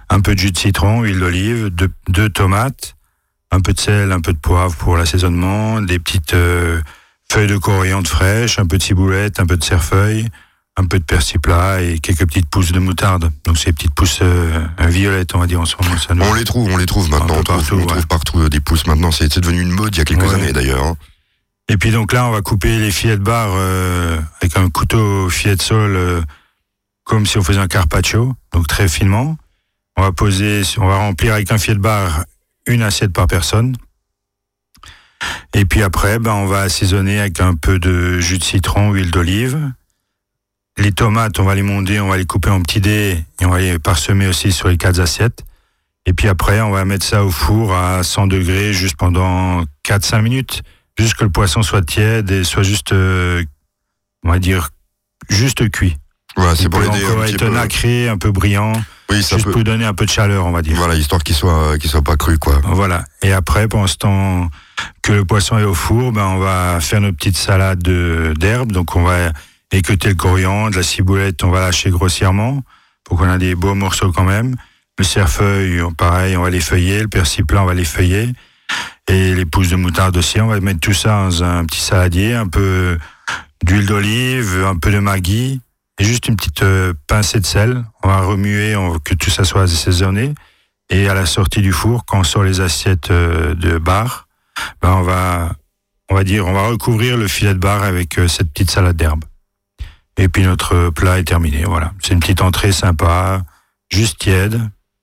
Un 0.10 0.22
peu 0.22 0.36
de 0.36 0.40
jus 0.40 0.52
de 0.52 0.58
citron, 0.58 1.02
huile 1.02 1.20
d'olive, 1.20 1.70
deux, 1.70 1.90
deux 2.08 2.30
tomates, 2.30 2.96
un 3.52 3.60
peu 3.60 3.74
de 3.74 3.80
sel, 3.80 4.12
un 4.12 4.22
peu 4.22 4.34
de 4.34 4.38
poivre 4.38 4.76
pour 4.76 4.96
l'assaisonnement, 4.98 5.82
des 5.82 5.98
petites 6.00 6.34
euh, 6.36 6.80
feuilles 7.36 7.48
de 7.48 7.58
coriandre 7.58 8.10
fraîches, 8.10 8.60
un 8.60 8.66
peu 8.66 8.78
de 8.78 8.84
ciboulette, 8.84 9.40
un 9.40 9.46
peu 9.46 9.58
de 9.58 9.64
cerfeuil, 9.64 10.28
un 10.78 10.86
peu 10.86 11.00
de 11.00 11.04
persil 11.04 11.40
plat 11.40 11.82
et 11.82 12.00
quelques 12.00 12.26
petites 12.26 12.50
pousses 12.50 12.72
de 12.72 12.80
moutarde. 12.80 13.30
Donc 13.44 13.64
des 13.64 13.74
petites 13.74 13.94
pousses 13.94 14.20
euh, 14.22 14.66
violettes, 14.80 15.36
on 15.36 15.40
va 15.40 15.48
dire 15.48 15.60
en 15.62 15.66
ce 15.66 15.76
moment. 15.82 15.98
Ça 15.98 16.14
nous- 16.16 16.24
On 16.24 16.34
les 16.34 16.44
trouve, 16.46 16.72
on 16.72 16.78
les 16.78 16.86
trouve 16.86 17.10
maintenant. 17.10 17.36
On 17.40 17.44
trouve 17.44 17.58
partout, 17.58 17.76
on 17.76 17.80
ouais. 17.80 17.86
trouve 17.86 18.08
partout 18.08 18.40
euh, 18.40 18.50
des 18.50 18.60
pousses 18.62 18.88
maintenant. 18.88 19.12
C'est 19.12 19.32
c'est 19.34 19.42
devenu 19.42 19.62
une 19.62 19.72
mode 19.72 19.94
il 19.96 20.00
y 20.00 20.02
a 20.02 20.06
quelques 20.06 20.24
Ouais. 20.24 20.34
années 20.36 20.54
d'ailleurs. 20.54 20.84
hein. 20.84 20.96
Et 21.68 21.78
puis 21.78 21.92
donc 21.92 22.14
là, 22.14 22.26
on 22.28 22.32
va 22.32 22.42
couper 22.42 22.78
les 22.78 22.92
filets 22.92 23.18
de 23.18 23.24
bar 23.24 23.50
euh, 23.54 24.20
avec 24.42 24.56
un 24.56 24.70
couteau 24.70 25.30
filet 25.30 25.56
de 25.56 25.62
sol, 25.62 25.96
euh, 25.96 26.22
comme 27.04 27.26
si 27.26 27.38
on 27.38 27.44
faisait 27.44 27.60
un 27.60 27.68
carpaccio, 27.68 28.34
donc 28.54 28.68
très 28.68 28.88
finement. 28.88 29.38
On 29.98 30.02
va 30.04 30.12
poser, 30.12 30.62
on 30.78 30.88
va 30.88 30.98
remplir 30.98 31.34
avec 31.34 31.52
un 31.52 31.58
filet 31.58 31.76
de 31.76 31.82
bar 31.82 32.24
une 32.68 32.82
assiette 32.82 33.14
par 33.14 33.28
personne. 33.28 33.76
Et 35.54 35.66
puis 35.66 35.84
après, 35.84 36.20
ben, 36.20 36.34
on 36.34 36.46
va 36.46 36.62
assaisonner 36.62 37.20
avec 37.20 37.40
un 37.40 37.56
peu 37.56 37.80
de 37.80 38.20
jus 38.20 38.38
de 38.38 38.44
citron, 38.44 38.92
huile 38.92 39.12
d'olive. 39.12 39.72
Les 40.78 40.92
tomates, 40.92 41.40
on 41.40 41.44
va 41.44 41.56
les 41.56 41.62
monder, 41.62 42.00
on 42.00 42.10
va 42.10 42.18
les 42.18 42.26
couper 42.26 42.50
en 42.50 42.62
petits 42.62 42.82
dés 42.82 43.24
et 43.40 43.46
on 43.46 43.50
va 43.50 43.60
les 43.60 43.80
parsemer 43.80 44.28
aussi 44.28 44.52
sur 44.52 44.68
les 44.68 44.78
quatre 44.78 45.00
assiettes. 45.00 45.44
Et 46.06 46.14
puis 46.14 46.28
après, 46.28 46.62
on 46.62 46.72
va 46.72 46.84
mettre 46.86 47.06
ça 47.06 47.24
au 47.24 47.32
four 47.32 47.74
à 47.74 48.04
100 48.04 48.28
degrés 48.28 48.74
juste 48.74 48.98
pendant 48.98 49.64
4-5 49.86 50.22
minutes 50.22 50.64
juste 50.98 51.16
que 51.16 51.24
le 51.24 51.30
poisson 51.30 51.62
soit 51.62 51.82
tiède 51.82 52.32
et 52.32 52.44
soit 52.44 52.64
juste, 52.64 52.92
euh, 52.94 53.44
on 54.24 54.30
va 54.30 54.40
dire, 54.40 54.70
juste 55.30 55.70
cuit. 55.70 55.98
Voilà, 56.38 56.56
c'est 56.56 56.70
pour 56.70 56.82
peut 56.82 56.90
l'aider 56.90 57.06
un 57.06 57.22
petit 57.24 57.34
être 57.36 57.46
peu. 57.46 57.54
nacré, 57.54 58.10
un 58.10 58.18
peu 58.18 58.32
brillant, 58.32 58.74
Oui, 59.10 59.24
ça 59.24 59.38
juste 59.38 59.46
peut. 59.46 59.52
pour 59.54 59.64
donner 59.64 59.86
un 59.86 59.94
peu 59.94 60.06
de 60.06 60.12
chaleur, 60.12 60.46
on 60.46 60.52
va 60.52 60.62
dire. 60.62 60.76
Voilà, 60.76 60.96
histoire 60.96 61.24
qu'il 61.24 61.36
soit, 61.36 61.78
qu'il 61.78 61.90
soit 61.90 62.02
pas 62.02 62.18
cru, 62.18 62.38
quoi. 62.38 62.60
Voilà. 62.64 63.06
Et 63.22 63.32
après, 63.32 63.68
pendant 63.68 63.88
ce 63.88 63.96
temps 63.98 64.50
que 65.02 65.12
le 65.14 65.26
poisson 65.26 65.58
est 65.58 65.64
au 65.64 65.74
four, 65.74 66.12
ben, 66.12 66.26
on 66.26 66.38
va 66.38 66.80
faire 66.82 67.02
nos 67.02 67.14
petites 67.14 67.38
salades 67.38 67.82
de- 67.84 68.34
d'herbes. 68.38 68.72
Donc, 68.72 68.96
on 68.96 69.04
va 69.04 69.32
équeuter 69.72 70.10
le 70.10 70.16
coriandre, 70.16 70.76
la 70.76 70.84
ciboulette, 70.84 71.44
on 71.44 71.50
va 71.50 71.60
lâcher 71.62 71.90
grossièrement 71.90 72.64
pour 73.04 73.18
qu'on 73.18 73.32
ait 73.34 73.38
des 73.38 73.56
beaux 73.56 73.76
morceaux 73.76 74.12
quand 74.12 74.24
même. 74.24 74.56
Le 74.98 75.04
cerfeuil, 75.04 75.82
pareil, 75.98 76.38
on 76.38 76.42
va 76.44 76.50
les 76.50 76.62
feuiller. 76.62 77.02
Le 77.02 77.08
persil 77.08 77.46
plat, 77.46 77.62
on 77.64 77.66
va 77.66 77.74
les 77.74 77.86
feuiller. 77.86 78.30
Et 79.08 79.36
les 79.36 79.46
pousses 79.46 79.70
de 79.70 79.76
moutarde 79.76 80.16
aussi, 80.18 80.40
on 80.42 80.48
va 80.48 80.60
mettre 80.60 80.80
tout 80.80 80.94
ça 80.94 81.10
dans 81.10 81.44
un 81.44 81.66
petit 81.66 81.82
saladier, 81.82 82.34
un 82.34 82.48
peu 82.48 82.98
d'huile 83.64 83.86
d'olive, 83.86 84.64
un 84.66 84.76
peu 84.78 84.92
de 84.92 85.00
maggi 85.00 85.62
et 86.00 86.04
juste 86.04 86.28
une 86.28 86.36
petite 86.36 86.64
euh, 86.64 86.94
pincée 87.08 87.40
de 87.40 87.46
sel. 87.46 87.84
On 88.04 88.08
va 88.08 88.20
remuer, 88.22 88.76
on- 88.76 88.98
que 89.00 89.14
tout 89.14 89.30
ça 89.30 89.44
soit 89.44 89.64
assaisonné. 89.64 90.34
Et 90.90 91.08
à 91.10 91.14
la 91.14 91.26
sortie 91.26 91.62
du 91.62 91.72
four, 91.72 92.06
quand 92.06 92.20
on 92.20 92.24
sort 92.24 92.44
les 92.44 92.62
assiettes 92.62 93.12
euh, 93.12 93.54
de 93.56 93.78
bar, 93.78 94.25
ben 94.82 94.92
on 94.92 95.02
va, 95.02 95.54
on 96.10 96.16
va 96.16 96.24
dire, 96.24 96.46
on 96.48 96.54
va 96.54 96.68
recouvrir 96.68 97.18
le 97.18 97.28
filet 97.28 97.54
de 97.54 97.60
bar 97.60 97.84
avec 97.84 98.18
euh, 98.20 98.28
cette 98.28 98.52
petite 98.52 98.72
salade 98.72 98.96
d'herbe. 98.98 99.24
Et 100.18 100.30
puis 100.30 100.44
notre 100.44 100.90
plat 100.92 101.20
est 101.20 101.24
terminé. 101.26 101.64
Voilà, 101.66 101.94
c'est 102.02 102.14
une 102.14 102.20
petite 102.20 102.42
entrée 102.42 102.72
sympa, 102.72 103.42
juste 103.92 104.18
tiède, 104.20 104.62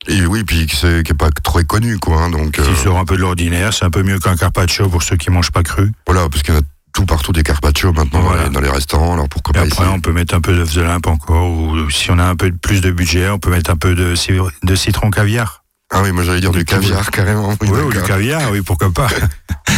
Et 0.08 0.24
oui, 0.26 0.42
puis 0.44 0.66
qui 0.66 0.74
c'est- 0.76 1.02
qui 1.04 1.12
est 1.12 1.16
pas 1.16 1.30
trop 1.30 1.62
connu, 1.64 1.98
quoi. 1.98 2.22
hein, 2.22 2.30
donc 2.30 2.58
euh, 2.58 2.64
qui 2.66 2.80
sort 2.82 2.98
un 2.98 3.04
peu 3.04 3.16
de 3.16 3.20
l'ordinaire. 3.20 3.72
C'est 3.74 3.84
un 3.84 3.90
peu 3.90 4.02
mieux 4.02 4.18
qu'un 4.18 4.36
carpaccio 4.36 4.88
pour 4.88 5.02
ceux 5.02 5.16
qui 5.16 5.30
mangent 5.30 5.52
pas 5.52 5.62
cru. 5.62 5.92
voilà, 6.06 6.28
parce 6.28 6.42
qu'il 6.42 6.54
y 6.54 6.56
en 6.56 6.60
a 6.60 6.64
tout 6.94 7.06
partout 7.06 7.32
des 7.32 7.42
carpaccio 7.42 7.92
maintenant 7.92 8.20
dans 8.20 8.26
Voilà. 8.28 8.44
les- 8.44 8.50
dans 8.50 8.60
les 8.60 8.68
restaurants. 8.70 9.14
Alors 9.14 9.28
pourquoi 9.28 9.52
Et 9.52 9.60
pas 9.60 9.66
après, 9.66 9.84
ici 9.84 9.92
on 9.94 10.00
peut 10.00 10.12
mettre 10.12 10.34
un 10.34 10.40
peu 10.40 10.54
d'œuf 10.54 10.74
de 10.74 10.82
limpe 10.82 11.06
encore, 11.06 11.50
ou 11.50 11.88
si 11.90 12.10
on 12.10 12.18
a 12.18 12.24
un 12.24 12.36
peu 12.36 12.50
plus 12.52 12.80
de 12.80 12.90
budget, 12.90 13.28
on 13.30 13.38
peut 13.38 13.50
mettre 13.50 13.70
un 13.70 13.76
peu 13.76 13.94
de, 13.94 14.14
de 14.62 14.74
citron 14.74 15.10
caviar. 15.10 15.61
Ah 15.94 16.00
oui, 16.02 16.12
moi 16.12 16.24
j'allais 16.24 16.40
dire 16.40 16.52
du 16.52 16.58
Du 16.60 16.64
caviar 16.64 17.10
carrément. 17.10 17.54
Oui, 17.60 17.68
ou 17.68 17.92
du 17.92 18.02
caviar, 18.02 18.50
oui, 18.50 18.62
pourquoi 18.62 18.90
pas. 18.90 19.08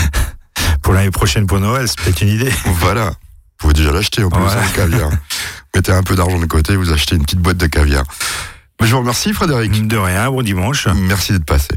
pour 0.83 0.93
l'année 0.93 1.11
prochaine 1.11 1.47
pour 1.47 1.59
Noël, 1.61 1.89
c'est 1.89 1.99
peut-être 1.99 2.23
une 2.23 2.29
idée. 2.29 2.53
Voilà. 2.67 3.07
Vous 3.07 3.15
pouvez 3.59 3.75
déjà 3.75 3.91
l'acheter 3.93 4.23
en 4.23 4.31
plus, 4.31 4.41
Voilà. 4.41 4.63
le 4.63 4.69
caviar. 4.77 5.11
Mettez 5.75 5.93
un 5.93 6.03
peu 6.03 6.15
d'argent 6.15 6.39
de 6.39 6.47
côté, 6.47 6.77
vous 6.77 6.93
achetez 6.93 7.17
une 7.17 7.23
petite 7.23 7.41
boîte 7.41 7.57
de 7.57 7.67
caviar. 7.67 8.05
Je 8.81 8.91
vous 8.93 8.99
remercie, 8.99 9.33
Frédéric. 9.33 9.87
De 9.89 9.97
rien, 9.97 10.31
bon 10.31 10.43
dimanche. 10.43 10.87
Merci 10.89 11.33
d'être 11.33 11.47
passé. 11.47 11.69